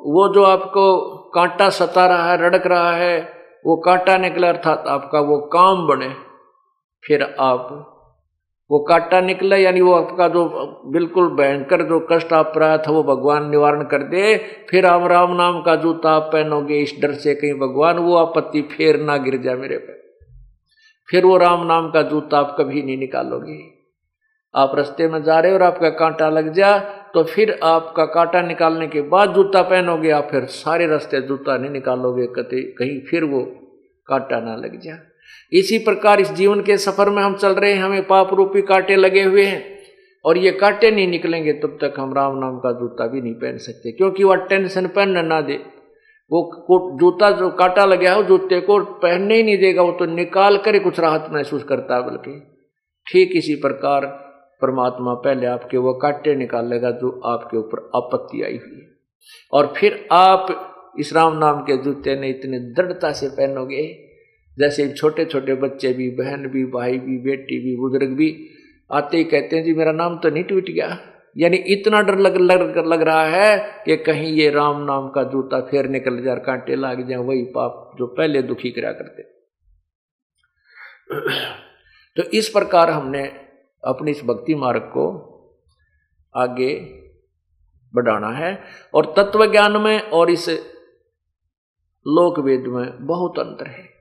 [0.00, 3.20] वो जो आपको कांटा सता रहा है, रड़क रहा है,
[3.66, 6.08] वो कांटा निकला अर्थात आपका वो काम बने,
[7.04, 7.94] फिर आप
[8.70, 10.44] वो कांटा निकला, यानी वो आपका जो
[10.92, 14.36] बिल्कुल भयंकर जो कष्ट आप रहा था, वो भगवान निवारण कर दे,
[14.70, 18.62] फिर आप राम नाम का जूता आप पहनोगे, इस डर से कहीं भगवान वो आपत्ति
[18.72, 19.96] फिर ना गिर जाए मेरे पे।
[21.08, 23.58] फिर वो राम नाम का जूता आप कभी नहीं निकालोगे।
[24.54, 26.78] आप रास्ते में जा रहे हो और आपका कांटा लग जा
[27.14, 31.70] तो फिर आपका कांटा निकालने के बाद जूता पहनोगे, आप फिर सारे रास्ते जूता नहीं
[31.70, 33.44] निकालोगे कहीं कहीं फिर वो
[34.08, 34.96] कांटा ना लग जा।
[35.52, 38.96] इसी प्रकार इस जीवन के सफ़र में हम चल रहे हैं, हमें पाप रूपी कांटे
[38.96, 39.76] लगे हुए हैं।
[40.24, 43.56] और ये कांटे नहीं निकलेंगे तब तक हम राम नाम का जूता भी नहीं पहन
[43.58, 45.54] सकते, क्योंकि वह टेंशन पहन ना दे।
[46.30, 50.56] वो जूता जो कांटा लगा है, जूते को पहनने ही नहीं देगा, वो तो निकाल
[50.56, 52.40] कर कुछ राहत महसूस करता है बल्कि।
[53.06, 54.06] ठीक इसी प्रकार
[54.62, 58.86] परमात्मा पहले आपके वो कांटे निकालेगा जो आपके ऊपर आपत्ति आई हुई है।
[59.52, 63.82] और फिर आप इस राम नाम के जूते ने इतने दृढ़ता से पहनोगे
[64.58, 68.48] जैसे छोटे छोटे बच्चे भी, बहन भी, भाई भी, बेटी भी, बुज़ुर्ग भी
[68.90, 70.98] आते ही कहते हैं, जी, मेरा नाम तो नहीं टूट गया।
[71.36, 75.60] यानी इतना डर लग लग लग रहा है कि कहीं ये राम नाम का जूता
[75.60, 79.22] फिर निकल जाए कांटे लाग जाए, वही पाप जो पहले दुखी करा करते।
[82.16, 83.22] तो इस प्रकार हमने
[83.84, 85.04] अपने इस भक्ति मार्ग को
[86.34, 86.74] आगे
[87.94, 88.58] बढ़ाना है
[88.94, 90.48] और तत्व ज्ञान में और इस
[92.06, 93.97] लोक वेद में बहुत अंतर है।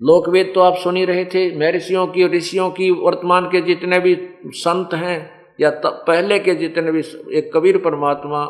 [0.00, 3.98] लोक वेद तो आप सुन ही रहे थे, महर्षियों की ऋषियों की वर्तमान के जितने
[3.98, 7.00] भी संत हैं, या पहले के जितने भी
[7.38, 8.44] एक कबीर परमात्मा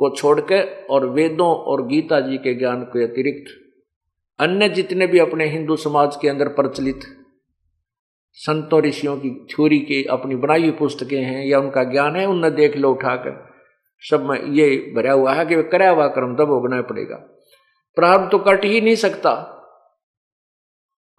[0.00, 3.50] को छोड़ के और वेदों और गीता जी के ज्ञान के अतिरिक्त
[4.38, 7.00] अन्य जितने भी अपने हिंदू समाज के अंदर प्रचलित
[8.32, 12.50] संतों, ऋषियों की छोरी की अपनी बनाई हुई पुस्तकें हैं, या उनका ज्ञान है, उनने
[12.50, 13.46] देख लो, उठाकर
[14.02, 17.16] सब में ये भरा हुआ है कि कराया हुआ कर्म तब भोगना पड़ेगा।
[17.96, 19.54] प्रारंभ तो कट ही नहीं सकता।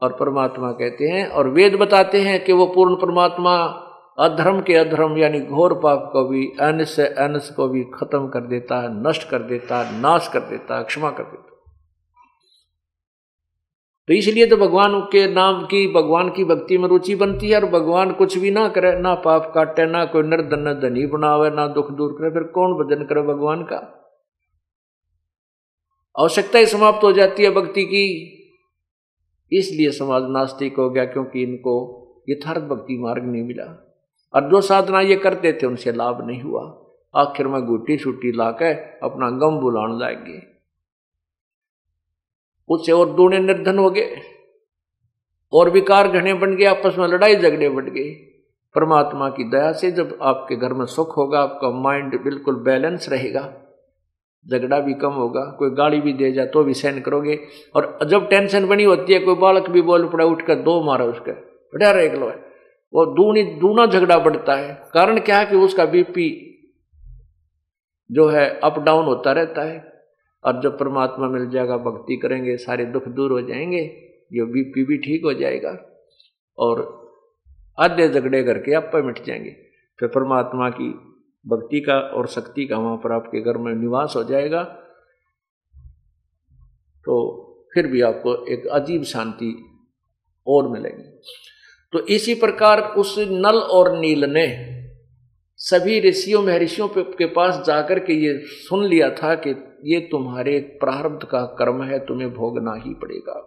[0.02, 3.86] और परमात्मा कहते हैं, और वेद बताते हैं कि वो पूर्ण परमात्मा
[4.20, 8.42] अधर्म के अधर्म, यानी घोर पाप को भी, अन से अनस को भी खत्म कर
[8.42, 11.46] देता है नष्ट कर देता है नाश कर देता है क्षमा कर देता।
[14.08, 17.66] तो इसलिए तो भगवान के नाम की, भगवान की भक्ति में रुचि बनती है, और
[17.66, 21.92] भगवान कुछ भी ना करे, ना पाप काटे, ना कोई निर्धन धनी बनावे, ना दुख
[21.92, 23.96] दूर करे, फिर कौन भजन करे भगवान का?
[26.20, 28.36] आवश्यकता ही समाप्त हो जाती है भक्ति की।
[29.54, 31.96] इसलिए समाज नास्तिक हो गया क्योंकि इनको
[32.30, 33.96] यथार्थ भक्ति मार्ग नहीं मिला।
[34.34, 36.86] और जो साधना ये करते थे, उनसे लाभ नहीं हुआ।
[37.16, 38.48] आखिर में गुटी छुट्टी ला
[39.04, 40.44] अपना गम बुलाने लाएँगे।
[42.70, 44.16] उससे और दूने निर्धन हो गए।
[45.54, 48.10] और विकार घने बन गए, आपस में लड़ाई झगड़े बढ़ गए।
[48.76, 53.69] परमात्मा की दया से जब आपके घर में सुख होगा, आपका माइंड बिल्कुल बैलेंस रहेगा।
[54.48, 57.40] झगड़ा भी कम होगा, कोई गाड़ी भी दे जाए तो भी सहन करोगे।
[57.76, 61.32] और जब टेंशन बनी होती है, कोई बालक भी बोल पड़ा, उठकर दो मारा उसका।
[61.74, 62.36] बढ़िया रहे लो है।
[62.94, 66.46] वो दूनी, दूना झगड़ा बढ़ता है। कारण क्या है कि उसका बीपी
[68.12, 69.94] जो है अप डाउन होता रहता है।
[70.44, 73.82] और जब परमात्मा मिल जाएगा, भक्ति करेंगे, सारे दुख दूर हो जाएँगे,
[74.34, 75.86] ये बीपी भी ठीक हो जाएगा।
[76.58, 77.00] और
[77.80, 79.56] आधे झगड़े करके आप मिट जाएँगे।
[80.00, 81.09] फिर परमात्मा की
[81.50, 84.64] भक्ति का और शक्ति का वहाँ पर आपके घर में निवास हो जाएगा
[87.06, 87.16] तो
[87.74, 89.54] फिर भी आपको एक अजीब शांति
[90.48, 91.04] और मिलेगी।
[91.94, 94.48] तो इसी प्रकार उस नल और नील ने
[95.60, 99.50] सभी ऋषियों, महर्षियों के पास जाकर के ये सुन लिया था कि
[99.86, 103.40] ये तुम्हारे प्रारब्ध का कर्म है, तुम्हें भोगना ही पड़ेगा।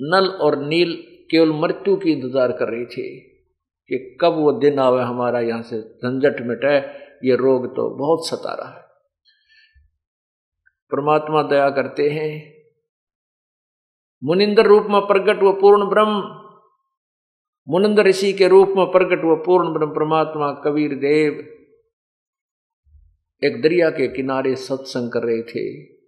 [0.00, 0.94] नल और नील
[1.30, 3.08] केवल मृत्यु की इंतज़ार कर रहे थे।
[3.92, 6.76] कि कब वो दिन आवे हमारा यहाँ से झंझट मिटे,
[7.30, 8.82] ये रोग तो बहुत सता रहा है।
[10.92, 12.54] परमात्मा दया करते हैं।
[14.24, 16.40] मुनिंदर रूप में प्रकट व पूर्ण ब्रह्म।
[17.68, 21.32] मुनिंदर ऋषि के रूप में प्रकट व पूर्ण ब्रह्म परमात्मा कबीर देव।
[23.44, 25.99] एक दरिया के किनारे सत्संग कर रहे थे।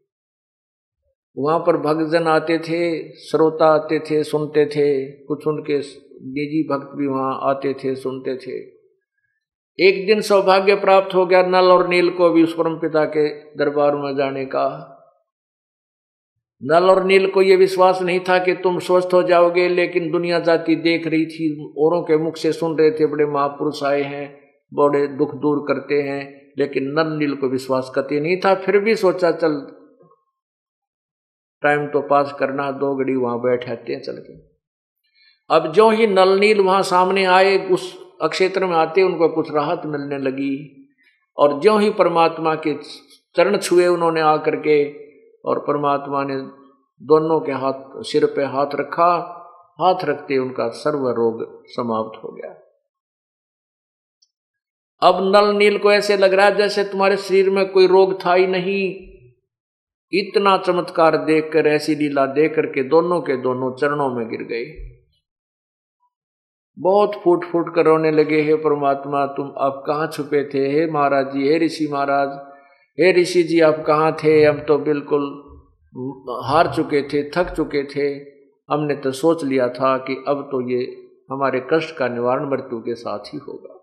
[1.38, 5.78] वहाँ पर भक्तजन आते थे, श्रोता आते थे, सुनते थे। कुछ उनके
[6.24, 8.82] निजी भक्त भी वहाँ आते थे, सुनते थे।
[9.78, 13.28] एक दिन सौभाग्य प्राप्त हो गया नल और नील को भी उस परम पिता के
[13.28, 14.88] दरबार में जाने का।
[16.62, 20.38] नल और नील को यह विश्वास नहीं था कि तुम स्वस्थ हो जाओगे, लेकिन दुनिया
[20.38, 24.40] जाति देख रही थी, औरों के मुख से सुन रहे थे, बड़े महापुरुष आए हैं,
[24.74, 28.94] बड़े दुख दूर करते हैं, लेकिन नल नील को विश्वास करते नहीं था। फिर भी
[28.94, 29.81] सोचा, चल
[31.62, 34.52] टाइम तो पास करना, दो घड़ी वहाँ बैठे चल के।
[35.56, 40.18] अब जो ही नलनील वहाँ सामने आए, उस अक्षेत्र में आते, उनको कुछ राहत मिलने
[40.18, 40.78] लगी।
[41.36, 42.74] और जो ही परमात्मा के
[43.36, 44.92] चरण छुए उन्होंने आकर के,
[45.48, 46.36] और परमात्मा ने
[47.02, 49.38] दोनों के हाथ, सिर पे हाथ रखा,
[49.80, 52.54] हाथ रखते उनका सर्व रोग समाप्त हो गया।
[55.02, 58.34] अब नल नील को ऐसे लग रहा है जैसे तुम्हारे शरीर में कोई रोग था
[58.34, 59.11] ही नहीं।
[60.12, 64.64] इतना चमत्कार देखकर, ऐसी लीला देख करके दोनों के दोनों चरणों में गिर गए।
[66.78, 70.66] बहुत फूट फूट कर रोने लगे, हे परमात्मा, तुम आप कहाँ छुपे थे?
[70.72, 72.28] हे महाराज जी, हे ऋषि महाराज,
[72.98, 74.44] हे ऋषि जी, आप कहाँ थे?
[74.44, 75.24] हम तो बिल्कुल
[76.44, 78.08] हार चुके थे, थक चुके थे।
[78.68, 80.84] हमने तो सोच लिया था कि अब तो ये
[81.30, 83.78] हमारे कष्ट का निवारण मृत्यु के साथ ही होगा।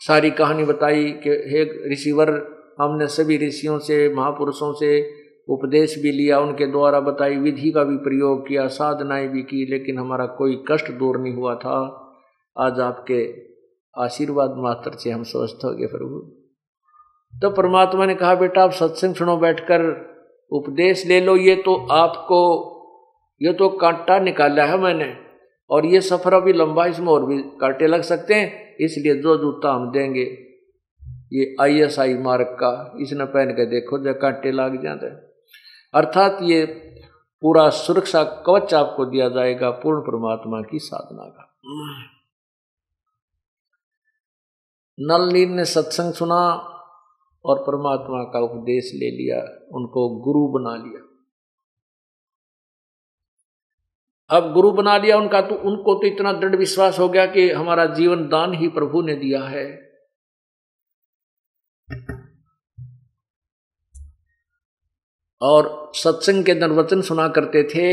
[0.00, 5.10] सारी कहानी बताई कि हे ऋषिवर हमने सभी ऋषियों से, महापुरुषों से
[5.48, 9.98] उपदेश भी लिया, उनके द्वारा बताई, विधि का भी प्रयोग किया, साधनाएँ भी की, लेकिन
[9.98, 12.02] हमारा कोई कष्ट दूर नहीं हुआ था।
[12.58, 13.46] आज आपके
[14.02, 16.42] आशीर्वाद मात्र से हम स्वस्थ हो गए, प्रभु।
[17.42, 19.80] तो परमात्मा ने कहा, बेटा, आप सत्संग सुनो, बैठकर
[20.52, 22.72] उपदेश ले लो, ये तो आपको,
[23.42, 25.16] ये तो कांटा निकाला है मैंने,
[25.70, 29.72] और ये सफ़र अभी लंबा, इसमें और भी कांटे लग सकते हैं, इसलिए जो जूता
[29.72, 30.45] हम देंगे।
[31.32, 35.06] ये आईएसआई मार्ग का, इसने पहन के देखो, जब कांटे लाग जाते
[35.94, 36.64] अर्थात ये
[37.42, 41.44] पूरा सुरक्षा कवच आपको दिया जाएगा पूर्ण परमात्मा की साधना का।
[44.98, 46.38] नलनील ने सत्संग सुना
[47.44, 49.40] और परमात्मा का उपदेश ले लिया,
[49.72, 51.02] उनको गुरु बना लिया।
[54.30, 57.84] अब गुरु बना लिया उनका तो उनको तो इतना दृढ़ विश्वास हो गया कि हमारा
[57.86, 59.85] जीवन दान ही प्रभु ने दिया है।
[65.42, 67.88] और सत्संग के अंदर वचन सुना करते थे।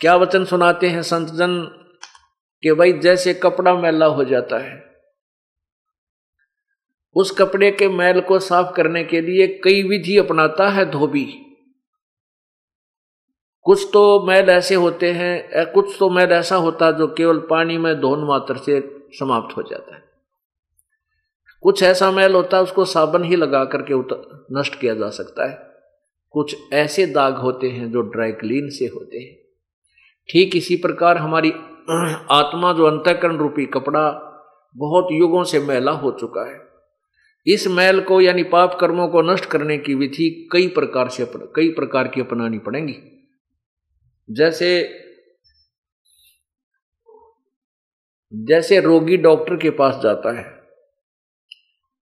[0.00, 1.60] क्या वचन सुनाते हैं संत जन
[2.62, 4.74] कि भाई जैसे कपड़ा मैला हो जाता है,
[7.16, 11.24] उस कपड़े के मैल को साफ़ करने के लिए कई विधि अपनाता है धोबी।
[13.66, 17.78] कुछ तो मैल ऐसे होते हैं, कुछ तो मैल ऐसा होता है जो केवल पानी
[17.78, 18.80] में धोन मात्र से
[19.12, 20.11] समाप्त हो जाता है।
[21.62, 23.94] कुछ ऐसा मैल होता है, उसको साबन ही लगा करके
[24.58, 25.58] नष्ट किया जा सकता है।
[26.30, 29.36] कुछ ऐसे दाग होते हैं जो ड्राई क्लीन से होते हैं।
[30.28, 31.50] ठीक इसी प्रकार हमारी
[32.30, 34.28] आत्मा जो अंतकरण रूपी कपड़ा
[34.76, 36.60] बहुत युगों से मैला हो चुका है।
[37.46, 41.68] इस मैल को यानी पाप कर्मों को नष्ट करने की विधि कई प्रकार से कई
[41.68, 42.96] प्रकार की अपनानी पड़ेंगी।
[44.30, 44.98] जैसे
[48.34, 50.61] जैसे रोगी डॉक्टर के पास जाता है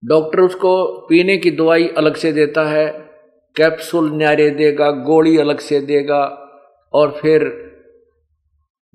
[0.03, 2.87] डॉक्टर उसको पीने की दवाई अलग से देता है
[3.55, 6.21] कैप्सूल न्यारे देगा गोली अलग से देगा
[6.93, 7.47] और फिर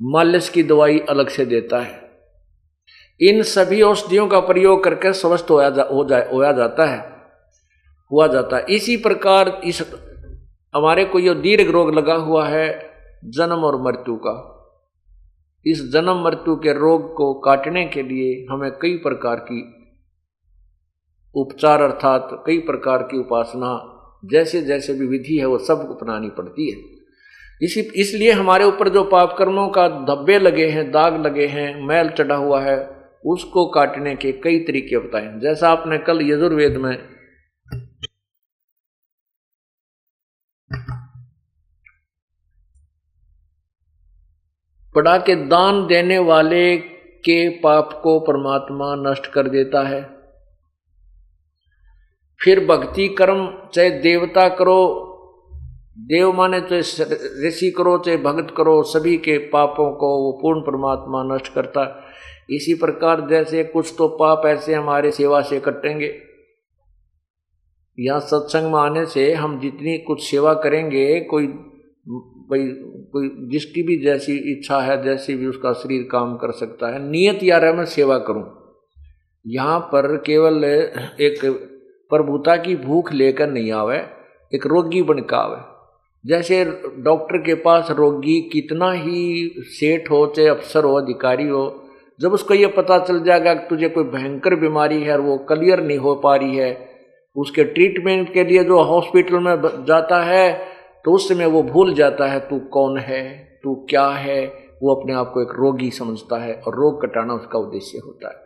[0.02, 2.02] मालिश की दवाई अलग से देता है।
[3.20, 7.12] इन सभी औषधियों का प्रयोग करके स्वस्थ होया जा, हो जाए होया जाता है
[8.10, 9.82] हुआ जाता है। इसी प्रकार इस
[10.74, 12.90] हमारे को यह दीर्घ रोग लगा हुआ है
[13.24, 14.50] जन्म और मृत्यु का।
[15.66, 19.83] इस जन्म मृत्यु के रोग को काटने के लिए हमें कई प्रकार की
[21.34, 23.90] उपचार अर्थात कई प्रकार की उपासना
[24.24, 26.94] जैसे जैसे भी विधि है, वो सब अपनानी पड़ती है।
[27.62, 32.08] इसी, इसलिए हमारे ऊपर जो पाप कर्मों का धब्बे लगे हैं, दाग लगे हैं, मैल
[32.08, 37.14] चढ़ा हुआ है, उसको काटने के कई तरीके बताए। जैसा आपने कल यजुर्वेद में
[44.94, 46.76] पढ़ा के दान देने वाले
[47.26, 50.13] के पाप को परमात्मा नष्ट कर देता है।
[52.40, 55.10] फिर भक्ति कर्म, चाहे देवता करो,
[55.98, 56.78] देव माने चाहे
[57.48, 62.04] ऋषि करो, चाहे भक्त करो, सभी के पापों को वो पूर्ण परमात्मा नष्ट करता।
[62.50, 66.14] इसी प्रकार जैसे कुछ तो पाप ऐसे हमारे सेवा से कटेंगे।
[67.98, 72.68] यहाँ सत्संग में आने से हम जितनी कुछ सेवा करेंगे, कोई, भाई,
[73.12, 77.38] कोई जिसकी भी जैसी इच्छा है, जैसी भी उसका शरीर काम कर सकता है, नियत
[77.42, 78.44] यार मैं सेवा करूँ।
[79.46, 81.70] यहाँ पर केवल एक
[82.10, 83.96] प्रभुता की भूख लेकर नहीं आवे,
[84.52, 85.62] एक रोगी बन का आवे
[86.24, 86.64] जैसे
[86.98, 91.82] डॉक्टर के पास रोगी कितना ही सेठ हो, चाहे अफसर हो, अधिकारी हो,
[92.20, 95.82] जब उसको ये पता चल जाएगा कि तुझे कोई भयंकर बीमारी है और वो क्लियर
[95.82, 96.76] नहीं हो पा रही है,
[97.36, 100.52] उसके ट्रीटमेंट के लिए जो हॉस्पिटल में जाता है
[101.04, 103.22] तो उस समय वो भूल जाता है, तू कौन है?
[103.64, 104.44] तू क्या है?
[104.82, 108.36] वो अपने आप को एक रोगी समझता है और रोग कटाना उसका उद्देश्य होता है।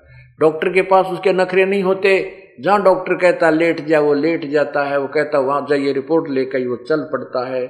[0.41, 2.19] डॉक्टर के पास उसके नखरे नहीं होते
[2.59, 6.67] जहाँ डॉक्टर कहता लेट जा, वो लेट जाता है, वो कहता वहाँ जाइए, रिपोर्ट लेकर
[6.69, 7.63] वो चल पड़ता है,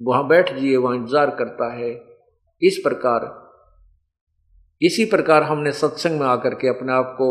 [0.00, 1.90] वहाँ बैठ जाइए, वहाँ इंतज़ार करता है।
[2.62, 3.24] इस प्रकार,
[4.82, 7.28] इसी प्रकार हमने सत्संग में आकर के अपने आप को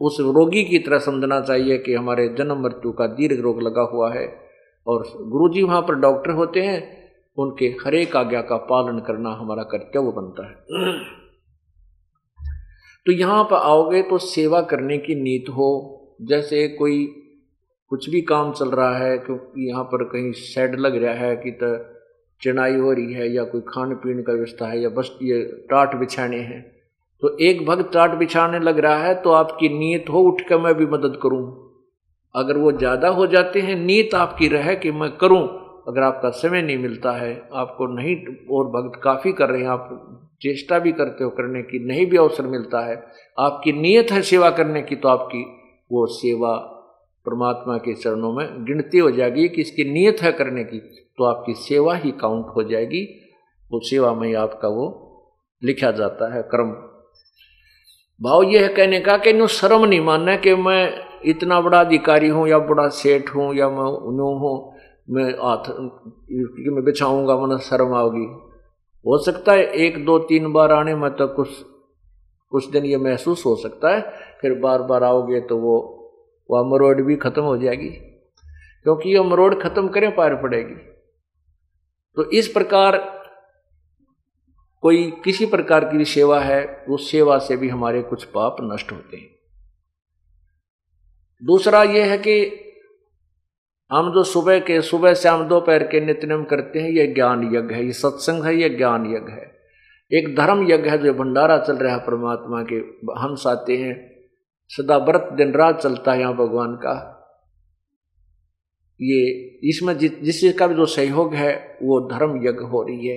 [0.00, 4.12] उस रोगी की तरह समझना चाहिए कि हमारे जन्म मृत्यु का दीर्घ रोग लगा हुआ
[4.12, 4.26] है
[4.86, 6.80] और गुरुजी वहाँ पर डॉक्टर होते हैं,
[7.38, 10.54] उनके हरेक आज्ञा का पालन करना हमारा कर्तव्य बनता है।
[13.06, 15.68] तो यहाँ पर आओगे तो सेवा करने की नीत हो
[16.20, 17.04] जैसे कोई
[17.90, 21.50] कुछ भी काम चल रहा है क्योंकि यहाँ पर कहीं शेड लग रहा है कि
[21.62, 21.76] तो
[22.40, 25.94] चिनाई हो रही है या कोई खाने पीने का व्यवस्था है या बस ये टाट
[25.94, 26.60] बिछाने हैं।
[27.22, 30.74] तो एक भक्त टाट बिछाने लग रहा है तो आपकी नीयत हो उठ कर मैं
[30.74, 31.42] भी मदद करूँ।
[32.34, 35.42] अगर वो ज़्यादा हो जाते हैं नीयत आपकी रहे कि मैं करूँ।
[35.88, 38.16] अगर आपका समय नहीं मिलता है, आपको नहीं
[38.50, 42.16] और भक्त काफ़ी कर रहे हैं, आप चेष्टा भी करते हो करने की, नहीं भी
[42.16, 42.96] अवसर मिलता है,
[43.38, 45.44] आपकी नीयत है सेवा करने की तो आपकी
[45.90, 46.52] वो सेवा
[47.26, 50.78] परमात्मा के चरणों में गिनती हो जाएगी कि इसकी नीयत है करने की
[51.18, 53.02] तो आपकी सेवा ही काउंट हो जाएगी।
[53.70, 54.86] वो सेवा में ही आपका वो
[55.62, 56.70] लिखा जाता है कर्म।
[58.20, 60.80] भाव यह है कहने का कि नो शर्म नहीं मानना कि मैं
[61.24, 63.84] इतना बड़ा अधिकारी हूँ या बड़ा सेठ हूँ या मैं
[64.16, 64.54] नो हूँ,
[65.10, 65.68] मैं हाथ
[66.72, 68.26] मैं बिछाऊँगा, मन शर्म आओगी।
[69.04, 71.48] हो सकता है एक, दो, तीन बार आने में तो कुछ
[72.52, 75.96] कुछ दिन ये महसूस हो सकता है फिर बार बार आओगे तो वो
[76.50, 77.88] वो अमरोड भी खत्म हो जाएगी।
[78.82, 80.74] क्योंकि ये अमरोड खत्म करें, पार पड़ेगी।
[82.16, 83.20] तो इस प्रकार
[84.82, 88.92] कोई किसी प्रकार की भी सेवा है, उस सेवा से भी हमारे कुछ पाप नष्ट
[88.92, 89.30] होते हैं।
[91.44, 92.64] दूसरा यह है कि
[93.92, 97.74] हम जो सुबह के, सुबह से हम दोपहर के नित्यनम करते हैं यह ज्ञान यज्ञ
[97.74, 99.60] है, ये सत्संग है यह ज्ञान यज्ञ है।
[100.12, 102.76] एक धर्म यज्ञ है जो भंडारा चल रहा है परमात्मा के
[103.20, 104.09] हंस आते हैं।
[104.70, 107.16] सदा व्रत दिन रात चलता है यहाँ भगवान का।
[109.00, 109.20] ये
[109.68, 113.16] इसमें जिस चीज़ का भी जो सहयोग है, वो धर्म यज्ञ हो रही है।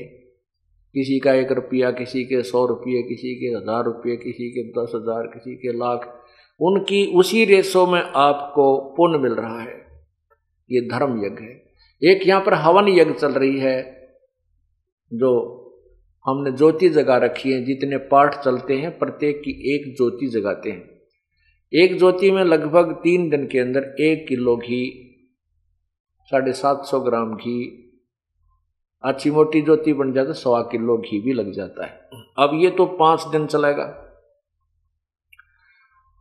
[0.95, 4.91] किसी का एक रुपया, किसी के सौ रुपये, किसी के हज़ार रुपये, किसी के दस
[4.95, 6.07] हज़ार, किसी के लाख,
[6.59, 8.65] उनकी उसी रेसों में आपको
[8.97, 9.75] पुण्य मिल रहा है।
[10.69, 11.63] ये धर्म यज्ञ है।
[12.01, 13.81] एक यहाँ पर हवन यज्ञ चल रही है,
[15.11, 15.31] जो
[16.25, 20.92] हमने ज्योति जगा रखी है। जितने पाठ चलते हैं, प्रत्येक की एक ज्योति जगाते हैं।
[21.73, 24.83] एक ज्योति में लगभग तीन दिन के अंदर एक किलो घी,
[26.31, 27.79] साढ़े सात सौ ग्राम घी
[29.03, 32.69] अच्छी मोटी ज्योति बन जाए तो सवा किलो घी भी लग जाता है। अब ये
[32.69, 33.85] तो पाँच दिन चलेगा।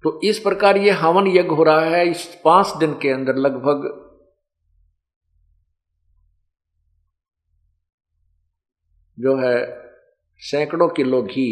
[0.05, 3.85] तो इस प्रकार ये हवन यज्ञ हो रहा है, इस पाँच दिन के अंदर लगभग
[9.19, 9.55] जो है
[10.43, 11.49] सैकड़ों किलो घी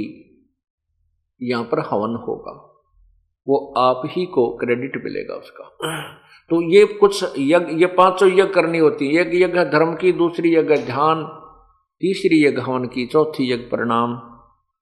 [1.40, 2.52] यहाँ पर हवन होगा।
[3.50, 5.76] वो आप ही को क्रेडिट मिलेगा उसका।
[6.50, 10.54] तो ये कुछ यज्ञ, ये पाँचों यज्ञ करनी होती है। एक यज्ञ धर्म की, दूसरी
[10.54, 11.24] यज्ञ ध्यान,
[12.00, 14.10] तीसरी यज्ञ हवन की, चौथी यज्ञ प्रणाम,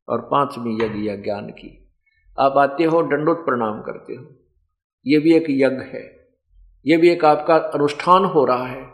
[0.09, 1.93] और पांचवी यज्ञ या ज्ञान की।
[2.41, 4.25] आप आते हो, दंडोत प्रणाम करते हो।
[5.07, 6.29] ये भी एक यज्ञ है।
[6.87, 8.93] ये भी एक आपका अनुष्ठान हो रहा है।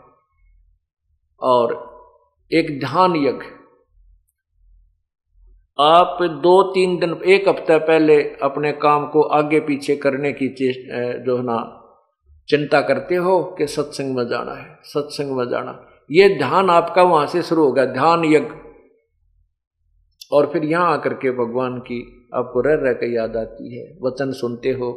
[1.39, 1.95] और
[2.53, 3.64] एक ध्यान यज्ञ।
[5.79, 10.47] आप दो तीन दिन, एक हफ़्ते पहले अपने काम को आगे पीछे करने की
[11.25, 11.57] जो है ना,
[12.49, 17.25] चिंता करते हो कि सत्संग में जाना है, सत्संग में जाना। ये ध्यान आपका वहाँ
[17.27, 18.55] से शुरू होगा ध्यान यज्ञ।
[20.31, 21.99] और फिर यहाँ आकर के भगवान की
[22.35, 24.91] आपको रह रह कर याद आती है, वचन सुनते हो,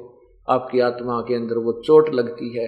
[0.49, 2.67] आपकी आत्मा के अंदर वो चोट लगती है,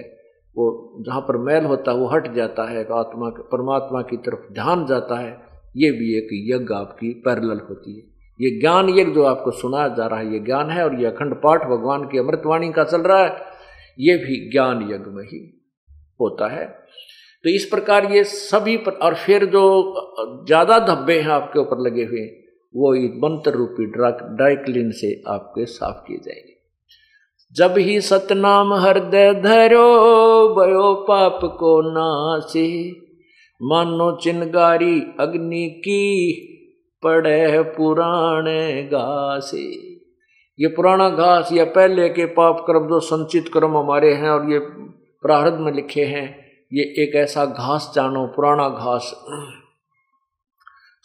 [0.55, 4.85] वो जहाँ पर मैल होता है वो हट जाता है आत्मा परमात्मा की तरफ़ ध्यान
[4.85, 8.03] जाता है। ये भी एक यज्ञ आपकी पैरल होती है।
[8.39, 11.35] ये ज्ञान यज्ञ जो आपको सुनाया जा रहा है ये ज्ञान है और ये अखंड
[11.35, 13.49] पाठ भगवान की अमृतवाणी का चल रहा है।
[13.99, 15.39] ये भी ज्ञान यज्ञ में ही
[16.21, 16.65] होता है।
[17.45, 22.03] तो इस प्रकार ये सभी पर, और फिर जो ज़्यादा धब्बे हैं आपके ऊपर लगे
[22.03, 22.25] हुए
[22.73, 26.59] वो मंत्र रूपी ड्राई क्लीन से आपके साफ़ किए जाएँगे।
[27.55, 29.87] जब ही सतनाम हृदय धरो
[30.55, 32.67] भयो पाप को नासे
[33.61, 36.03] मानो चिनगारी अग्नि की
[37.03, 39.63] पड़े पुराने घासे।
[40.59, 44.59] ये पुराना घास या पहले के पाप कर्म जो संचित कर्म हमारे हैं और ये
[44.59, 46.25] प्रारब्ध में लिखे हैं,
[46.71, 49.13] ये एक ऐसा घास जानो, पुराना घास।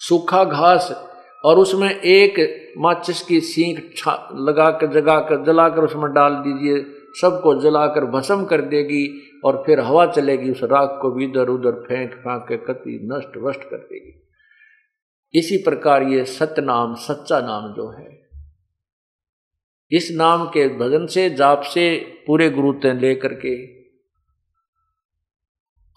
[0.01, 0.91] सूखा घास
[1.45, 3.79] और उसमें एक माचिस की सीख
[4.09, 6.85] लगा कर जगा कर जलाकर उसमें डाल दीजिए,
[7.21, 11.72] सबको जलाकर भस्म कर देगी। और फिर हवा चलेगी, उस राख को भी इधर उधर
[11.72, 14.22] फेंक फाँक के कति नष्ट वष्ट कर देगी।
[15.34, 18.28] इसी प्रकार ये सत्य नाम सच्चा नाम जो है,
[19.93, 23.76] इस नाम के भजन से, जाप से पूरे गुरु तय लेकर के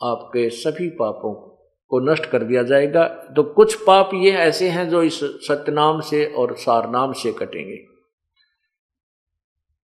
[0.03, 1.33] आपके सभी पापों
[1.89, 6.25] को नष्ट कर दिया जाएगा। तो कुछ पाप ये ऐसे हैं जो इस सत्यनाम से
[6.25, 7.79] और सारनाम से कटेंगे।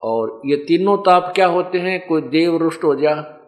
[0.01, 2.07] और ये तीनों ताप क्या होते हैं?
[2.07, 3.38] कोई देव रुष्ट हो जा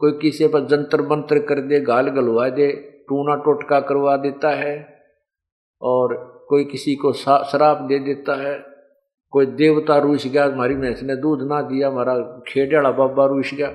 [0.00, 2.68] कोई किसी पर जंतर मंत्र कर दे, गाल गलवा दे,
[3.08, 4.74] टूना टोटका करवा देता है
[5.82, 6.14] और
[6.48, 8.58] कोई किसी को शराब दे देता है।
[9.32, 12.14] कोई देवता रूस गया, हमारी भैंस ने दूध ना दिया, हमारा
[12.48, 13.68] खेड़ियाड़ा बाबा रूस गया।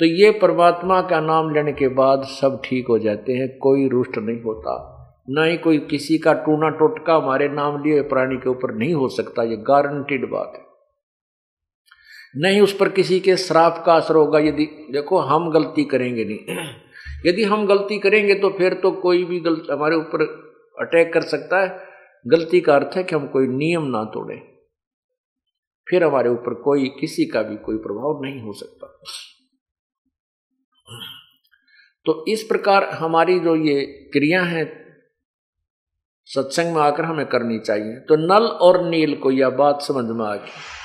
[0.00, 4.18] तो ये परमात्मा का नाम लेने के बाद सब ठीक हो जाते हैं, कोई रुष्ट
[4.18, 4.74] नहीं होता।
[5.30, 9.08] ना ही कोई किसी का टूना टोटका हमारे नाम लिए प्राणी के ऊपर नहीं हो
[9.08, 10.69] सकता, ये गारंटीड बात है।
[12.36, 16.66] नहीं, उस पर किसी के श्राप का असर होगा। यदि, देखो, हम गलती करेंगे नहीं।
[17.26, 20.22] यदि हम गलती करेंगे तो फिर तो कोई भी गलती, हमारे ऊपर
[20.80, 21.84] अटैक कर सकता है।
[22.26, 24.36] गलती का अर्थ है कि हम कोई नियम ना तोड़े।
[25.88, 29.00] फिर हमारे ऊपर कोई, किसी का भी कोई प्रभाव नहीं हो सकता।
[32.04, 33.80] तो इस प्रकार हमारी जो ये
[34.12, 34.86] क्रिया है,
[36.24, 40.26] सत्संग में आकर हमें करनी चाहिए। तो नल और नील को यह बात समझ में
[40.26, 40.79] आ गई।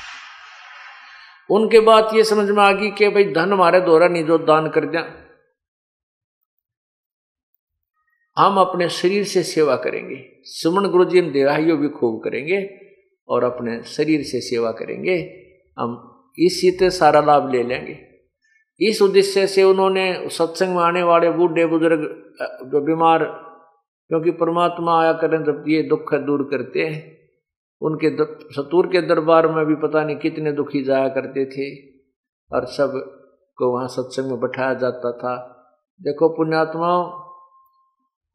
[1.49, 4.69] उनके बाद ये समझ में आ गई कि भाई धन हमारे द्वारा नहीं जो दान
[4.69, 5.21] कर दिया
[8.37, 12.79] हम अपने शरीर से सेवा करेंगे। सुमन गुरु जी देवाहियों भी खूब करेंगे
[13.27, 15.43] और अपने शरीर से सेवा करेंगे।
[15.79, 17.97] हम इसी से सारा लाभ ले लेंगे।
[18.79, 22.01] इस उद्देश्य से उन्होंने सत्संग में आने वाले बूढ़े बुज़ुर्ग,
[22.41, 23.23] जो बीमार,
[24.07, 27.14] क्योंकि परमात्मा आया करें जब ये दुख दूर करते हैं।
[27.81, 28.09] उनके
[28.53, 31.69] सतूर के दरबार में भी पता नहीं कितने दुखी जाया करते थे
[32.51, 35.35] और सबको वहाँ सत्संग में बैठाया जाता था।
[36.01, 37.03] देखो पुण्यात्माओं,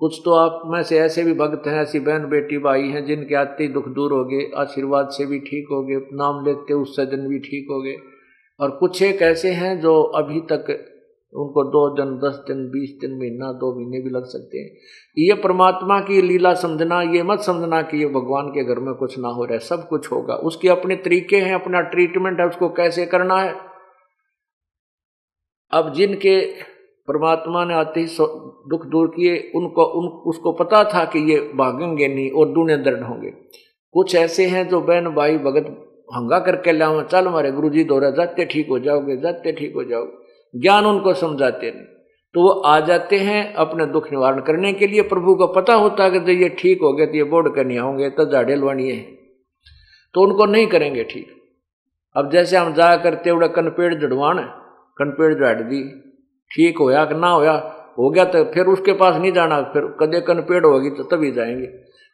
[0.01, 3.34] कुछ तो आप में से ऐसे भी भक्त हैं, ऐसी बहन बेटी भाई हैं जिनके
[3.34, 7.07] आते ही दुख दूर हो गए, आशीर्वाद से भी ठीक हो गए, नाम लेते उससे
[7.07, 7.97] दिन भी ठीक हो गए।
[8.61, 10.70] और कुछ एक ऐसे हैं जो अभी तक
[11.35, 14.70] उनको दो दिन, दस दिन, बीस दिन, महीना, दो महीने भी लग सकते हैं।
[15.18, 19.18] ये परमात्मा की लीला समझना, ये मत समझना कि ये भगवान के घर में कुछ
[19.18, 22.68] ना हो रहा है, सब कुछ होगा। उसके अपने तरीके हैं, अपना ट्रीटमेंट है, उसको
[22.68, 23.55] कैसे करना है?
[25.72, 26.47] अब जिनके
[27.09, 28.07] परमात्मा ने आते ही
[28.68, 33.03] दुख दूर किए, उनको, उन, उसको पता था कि ये भागेंगे नहीं और दूने दर्द
[33.03, 33.31] होंगे।
[33.93, 38.01] कुछ ऐसे हैं जो बहन भाई भगत हंगा करके लाओ, चल हमारे गुरु जी दो
[38.01, 40.20] जाते ठीक हो जाओगे, जाते ठीक हो जाओगे।
[40.55, 41.84] ज्ञान उनको समझाते नहीं।
[42.34, 46.05] तो वो आ जाते हैं अपने दुख निवारण करने के लिए। प्रभु को पता होता
[46.05, 48.96] है कि ये ठीक हो गए तो ये बोर्ड करनी होंगे तो जाड़े लवानिए
[50.14, 51.26] तो उनको नहीं करेंगे ठीक।
[52.16, 54.38] अब जैसे हम जा करते उड़ा कनपेड़ जड़वान
[54.98, 55.82] कनपेड़ जड़ दी।
[56.51, 57.53] ठीक होया कि ना होया?
[57.98, 61.66] हो गया तो फिर उसके पास नहीं जाना। फिर कदे कनपेड़ होगी तो तभी जाएँगे।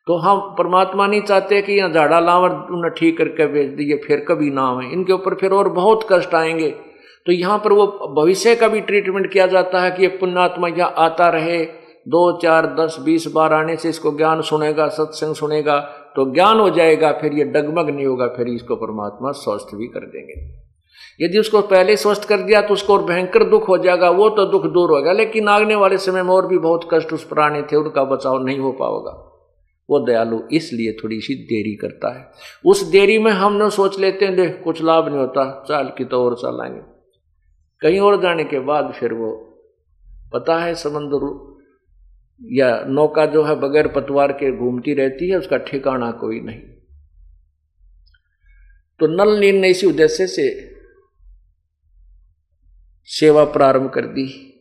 [0.06, 4.24] तो हम परमात्मा नहीं चाहते कि यहाँ झाड़ा लावर उन्हें ठीक करके भेज दिए, फिर
[4.28, 6.74] कभी ना आए। इनके ऊपर फिर और बहुत कष्ट आएँगे।
[7.26, 7.86] तो यहाँ पर वो
[8.18, 11.64] भविष्य का भी ट्रीटमेंट किया जाता है कि ये पुण्यात्मा यहाँ आता रहे,
[12.08, 15.78] दो, चार, दस, बीस बार आने से इसको ज्ञान सुनेगा, सत्संग सुनेगा
[16.16, 20.00] तो ज्ञान हो जाएगा, फिर ये डगमग नहीं होगा, फिर इसको परमात्मा स्वस्थ भी कर
[20.00, 20.66] देंगे।
[21.24, 24.44] यदि उसको पहले स्वस्थ कर दिया तो उसको और भयंकर दुख हो जाएगा, वो तो
[24.44, 27.76] दुख दूर होगा, लेकिन आगने वाले समय में और भी बहुत कष्ट उस प्राणी थे,
[27.76, 29.22] उनका बचाव नहीं हो पाओगा।
[29.90, 32.32] वो दयालु इसलिए थोड़ी सी देरी करता है।
[32.64, 36.24] उस देरी में हम सोच लेते हैं, देख, कुछ लाभ नहीं होता, चाल की तो
[36.24, 36.95] और चलाएँगे
[37.80, 39.52] कहीं और जाने के बाद फिर वो
[40.32, 41.56] पता है समंदर
[42.52, 46.60] या नौका जो है बगैर पतवार के घूमती रहती है, उसका ठिकाना कोई नहीं।
[49.00, 50.76] तो नल नील ने इसी उद्देश्य से
[53.04, 54.52] सेवा प्रारंभ कर दी।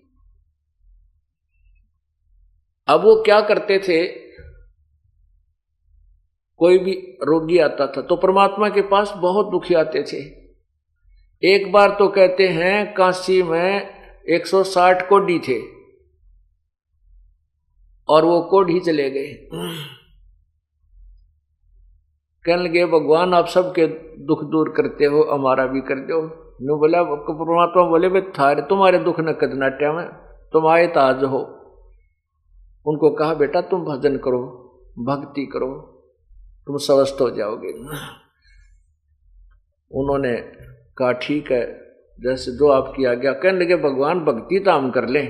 [2.88, 4.05] अब वो क्या करते थे?
[6.57, 6.91] कोई भी
[7.24, 10.45] रोगी आता था तो परमात्मा के पास बहुत दुखी आते थे।
[11.43, 13.89] एक बार तो कहते हैं, काशी में
[14.29, 15.59] 160 कोडी थे।
[18.09, 19.49] और वो कोड ही चले गए।
[22.45, 23.88] कहने लगे, भगवान, आप सबके
[24.25, 28.99] दुख दूर करते हो, हमारा भी कर दो नो बोला परमात्मा बोले भाई थारे, तुम्हारे
[28.99, 30.05] दुख न कदनाट्या में
[30.53, 31.39] तुम आए ताज हो।
[32.86, 34.41] उनको कहा, बेटा, तुम भजन करो,
[34.99, 35.81] भक्ति करो,
[36.67, 37.73] तुम स्वस्थ हो जाओगे।
[39.91, 40.31] उन्होंने
[40.98, 41.64] कहा, ठीक है,
[42.20, 45.28] जैसे जो आपकी आज्ञा। कहने लगे, भगवान भक्ति तो हम कर लें,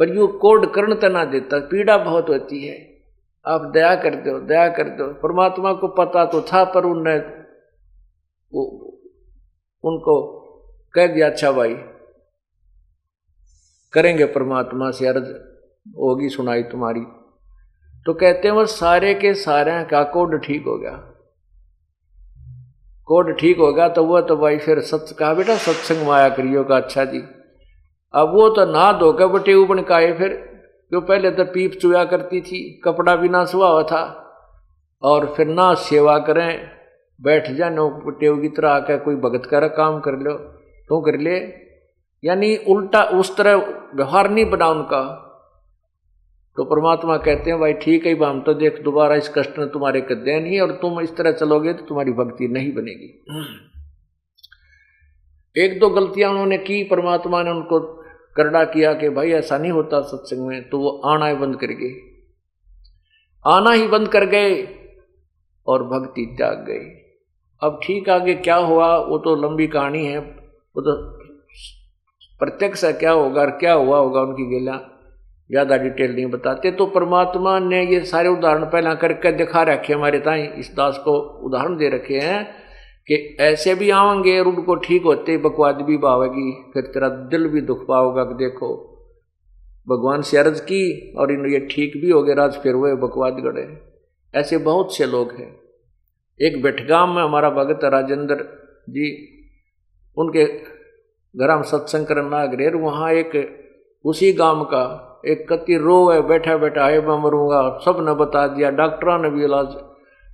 [0.00, 2.76] पर यू कोड कर्ण तना देता, पीड़ा बहुत होती है।
[3.44, 7.16] आप दया कर दो दया कर दो परमात्मा को पता तो था, पर उनने
[9.84, 10.14] उनको
[10.94, 11.74] कह दिया अच्छा भाई,
[13.92, 15.30] करेंगे परमात्मा से अर्ज़,
[15.98, 17.00] होगी सुनाई तुम्हारी।
[18.06, 20.92] तो कहते हैं वो सारे के सारे का कोड ठीक हो गया?
[23.08, 26.64] कोड ठीक हो गया तो वो तो भाई फिर सत्य कहा बेटा, सत्संग माया करियो
[26.64, 27.18] का अच्छा जी।
[28.14, 30.32] अब वो तो ना धोकर बटे उपन काए फिर,
[30.92, 34.02] जो पहले तो पीप चुया करती थी, कपड़ा भी ना सुहा हुआ था,
[35.02, 36.70] और फिर ना सेवा करें,
[37.20, 40.32] बैठ जा, नो टेव की तरह आकर कोई भगत कर काम कर लो
[40.88, 41.36] तो कर ले।
[42.22, 43.56] यानी उल्टा उस तरह
[43.94, 45.00] व्यवहार नहीं बना उनका।
[46.56, 50.00] तो परमात्मा कहते हैं, भाई ठीक है हम तो देख, दोबारा इस कष्ट ने तुम्हारे
[50.00, 53.08] कदे नहीं और तुम इस तरह चलोगे तो तुम्हारी भक्ति नहीं बनेगी।
[55.56, 57.80] एक दो गलतियाँ उन्होंने की, परमात्मा ने उनको
[58.36, 61.72] करड़ा किया कि, भाई, ऐसा नहीं होता सत्संग में तो वो आना ही बंद कर
[61.74, 61.92] गए।
[63.44, 64.62] आना ही बंद कर गए
[65.66, 66.86] और भक्ति त्याग गई
[67.62, 70.92] अब ठीक आगे क्या हुआ, वो तो लंबी कहानी है, वो तो
[72.40, 74.80] प्रत्यक्ष क्या होगा और क्या हुआ होगा उनकी गिला
[75.54, 80.18] ज़्यादा डिटेल नहीं बताते तो परमात्मा ने ये सारे उदाहरण पहला करके दिखा रखे हमारे
[80.20, 81.12] ताई। इस दास को
[81.46, 82.42] उदाहरण दे रखे हैं
[83.08, 87.60] कि ऐसे भी आवेंगे और उनको ठीक होते बकवाद भी पावेगी फिर तेरा दिल भी
[87.62, 88.70] दुख पाओगा कि देखो,
[89.86, 93.40] भगवान से अर्ज़ की और इन ये ठीक भी हो गए, राज फिर हुए बकवाद
[93.40, 93.66] गढ़े
[94.34, 95.50] ऐसे बहुत से लोग हैं।
[96.40, 98.36] एक बेटगाम में हमारा भगत राजेंद्र
[98.90, 99.10] जी,
[100.16, 100.44] उनके
[101.34, 103.32] घर हम सत्संग करना अग्रेर वहाँ एक
[104.04, 104.84] उसी गाँव का
[105.26, 109.44] एक कति रो है, बैठा बैठा है मैं मरूँगा। सबने बता दिया, डॉक्टरों ने भी
[109.44, 109.76] इलाज,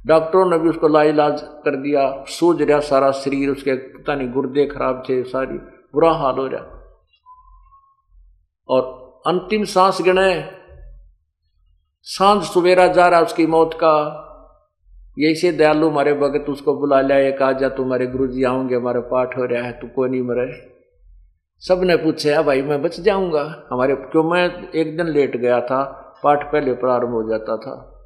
[0.07, 4.33] डॉक्टरों ने भी उसको ला इलाज कर दिया। सूझ रहा सारा शरीर उसके, पता नहीं,
[4.33, 5.59] गुर्दे खराब थे, सारी
[5.95, 6.63] बुरा हाल हो रहा।
[8.69, 8.83] और
[9.27, 10.45] अंतिम सांस गिने
[12.03, 14.27] साँझ सवेरा जा रहा उसकी मौत का।
[15.19, 18.75] यही से दयालु हमारे भगत उसको बुला लिया, एक आ जा, तुम्हारे गुरु जी आऊँगे
[18.75, 20.80] हमारे पाठ हो रहा है, तू कोई नहीं मरे।
[21.69, 25.85] सबने पूछे हाँ भाई, मैं बच जाऊँगा। हमारे, क्यों, मैं एक दिन लेट गया था,
[26.25, 27.97] पाठ पहले प्रारंभ हो जाता था।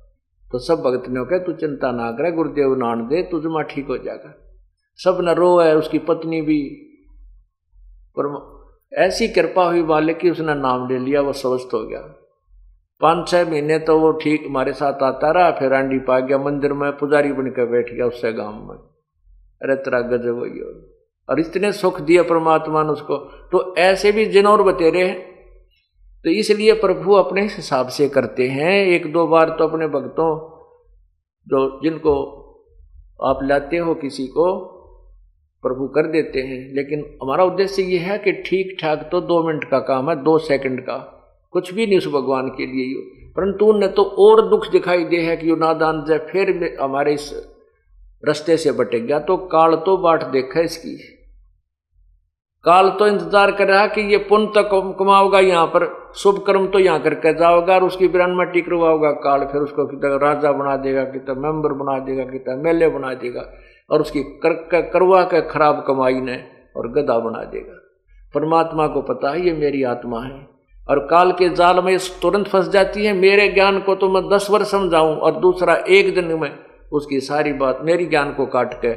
[0.52, 3.86] तो सब भगत ने कहा, तू चिंता ना करे, गुरुदेव नान दे तू जमा ठीक
[3.86, 4.34] हो जाएगा।
[4.96, 6.60] सब न रो है उसकी पत्नी भी।
[8.18, 8.54] पर
[8.94, 12.00] ऐसी कृपा हुई मालिक की, उसने नाम ले लिया, वो स्वस्थ हो गया।
[13.00, 16.72] पाँच छः महीने तो वो ठीक, हमारे साथ आता रहा, फिर आंडी पा गया मंदिर
[16.72, 18.76] में, पुजारी बनकर बैठ गया उससे गाँव में।
[19.62, 20.93] अरे, तेरा गजब वही
[21.28, 23.16] और इतने सुख दिए परमात्मा ने उसको
[23.52, 25.20] तो ऐसे भी जिन और बतेरे हैं।
[26.24, 30.28] तो इसलिए प्रभु अपने हिसाब से करते हैं। एक दो बार तो अपने भक्तों
[31.46, 32.12] जो जिनको
[33.22, 34.44] आप लाते हो किसी को,
[35.64, 39.64] प्रभु कर देते हैं। लेकिन हमारा उद्देश्य ये है कि ठीक ठाक तो दो मिनट
[39.64, 40.96] का काम है, दो सेकंड का।
[41.52, 45.36] कुछ भी नहीं उस भगवान के लिए परंतु उन्हें तो और दुख दिखाई दे है
[45.36, 47.30] कि यो नादान जय फिर हमारे इस
[48.24, 50.96] रस्ते से बटेक गया तो काल तो बाट देखा इसकी।
[52.64, 55.84] काल तो इंतज़ार कर रहा कि ये पुण्य तो कमाओगा यहाँ पर
[56.16, 59.86] शुभ कर्म तो यहाँ करके जाओगा और उसकी बिरान में टिक करवाओगा काल फिर उसको
[59.86, 63.44] कितना राजा बना देगा कितना मेंबर बना देगा कितना मेले बना देगा
[63.90, 66.42] और उसकी कर, कर, करवा के खराब कमाई ने
[66.76, 67.80] और गदा बना देगा।
[68.34, 70.34] परमात्मा को पता है ये मेरी आत्मा है
[70.88, 74.46] और काल के जाल में तुरंत फंस जाती है। मेरे ज्ञान को तो मैं दस
[74.50, 76.50] वर्ष समझाऊं और दूसरा एक दिन में
[76.94, 78.92] उसकी सारी बात मेरी ज्ञान को काट के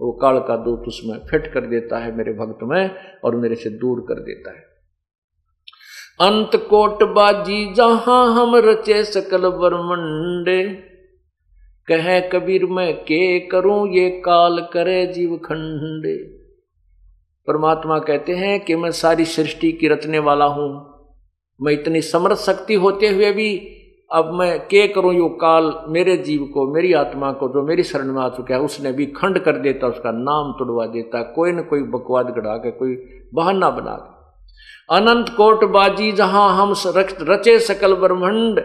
[0.00, 2.90] वो काल का दूत उसमें फिट कर देता है मेरे भक्त में
[3.24, 4.68] और मेरे से दूर कर देता है।
[6.20, 10.62] अंत कोट बाजी जहाँ हम रचे सकल बरमंडे
[11.88, 16.16] कह कबीर मैं के करूँ ये काल करे जीव खंडे।
[17.48, 20.68] परमात्मा कहते हैं कि मैं सारी सृष्टि की रचने वाला हूँ।
[21.60, 23.50] मैं इतनी समर्थ शक्ति होते हुए भी
[24.12, 28.04] अब मैं के करूँ यो काल मेरे जीव को, मेरी आत्मा को, जो मेरी शरण
[28.04, 31.62] में आ चुका है, उसने भी खंड कर देता, उसका नाम तुड़वा देता, कोई न
[31.62, 32.96] कोई बकवाद गढ़ा के, कोई
[33.34, 34.18] बहाना बना के
[34.96, 36.74] अनंत कोट बाजी जहाँ हम
[37.28, 38.60] रचे सकल ब्रह्मंड।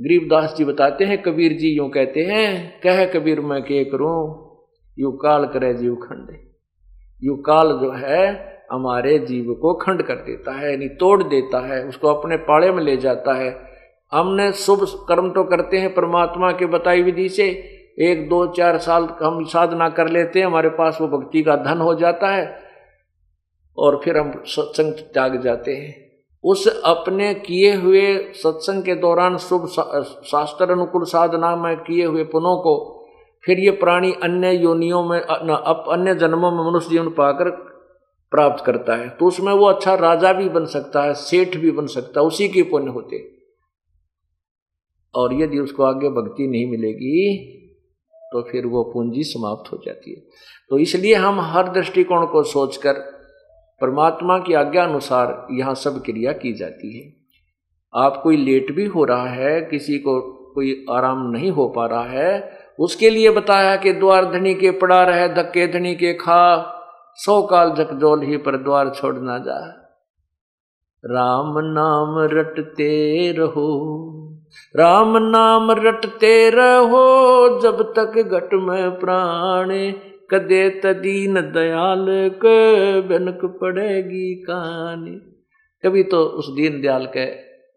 [0.00, 4.48] गरीबदास जी बताते हैं, कबीर जी यूँ कहते हैं, कह कबीर, मैं के करूँ?
[4.98, 6.38] यू काल करे जीव खंड
[7.22, 11.84] यू काल जो है, हमारे जीव को खंड कर देता है, यानी तोड़ देता है,
[11.84, 13.71] उसको अपने पाड़े में ले जाता है।
[14.12, 17.48] हमने शुभ कर्म तो करते हैं परमात्मा के बताई विधि से।
[18.00, 21.80] एक, दो, चार साल हम साधना कर लेते हैं, हमारे पास वो भक्ति का धन
[21.80, 22.46] हो जाता है
[23.78, 25.94] और फिर हम सत्संग त्याग जाते हैं।
[26.44, 28.02] उस अपने किए हुए
[28.34, 32.74] सत्संग के दौरान शुभ शास्त्र अनुकूल साधना में किए हुए पुनों को
[33.44, 37.50] फिर ये प्राणी अन्य योनियों में अप, अन्य जन्मों में मनुष्य जीवन पाकर
[38.32, 41.86] प्राप्त करता है। तो उसमें वो अच्छा राजा भी बन सकता है, सेठ भी बन
[41.88, 43.16] सकता है, उसी के पुण्य होते
[45.14, 47.48] और यदि उसको आगे भक्ति नहीं मिलेगी
[48.32, 50.20] तो फिर वो पूंजी समाप्त हो जाती है।
[50.70, 53.00] तो इसलिए हम हर दृष्टिकोण को सोचकर
[53.80, 57.10] परमात्मा की आज्ञा अनुसार यहाँ सब क्रिया की जाती है।
[57.94, 60.20] आप कोई लेट भी हो रहा है, किसी को
[60.54, 65.02] कोई आराम नहीं हो पा रहा है, उसके लिए बताया कि द्वार धनी के पड़ा
[65.04, 66.42] रहे धक्के धनी के खा,
[67.16, 69.58] सौ काल झकझोल ही पर द्वार छोड़ ना जा।
[71.04, 74.21] राम नाम रटते रहो।
[74.76, 79.68] राम नाम रटते रहो, जब तक घट में प्राण।
[80.30, 85.20] कदे तदीन दयाल के बनक पड़ेगी कहानी।
[85.84, 87.24] कभी तो उस दीन दयाल के,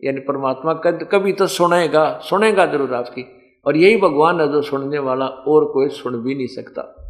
[0.07, 3.25] यानी परमात्मा कद कभी तो सुनेगा सुनेगा ज़रूर आपकी।
[3.65, 7.04] और यही भगवान है जो सुनने वाला, और कोई सुन भी नहीं सकता।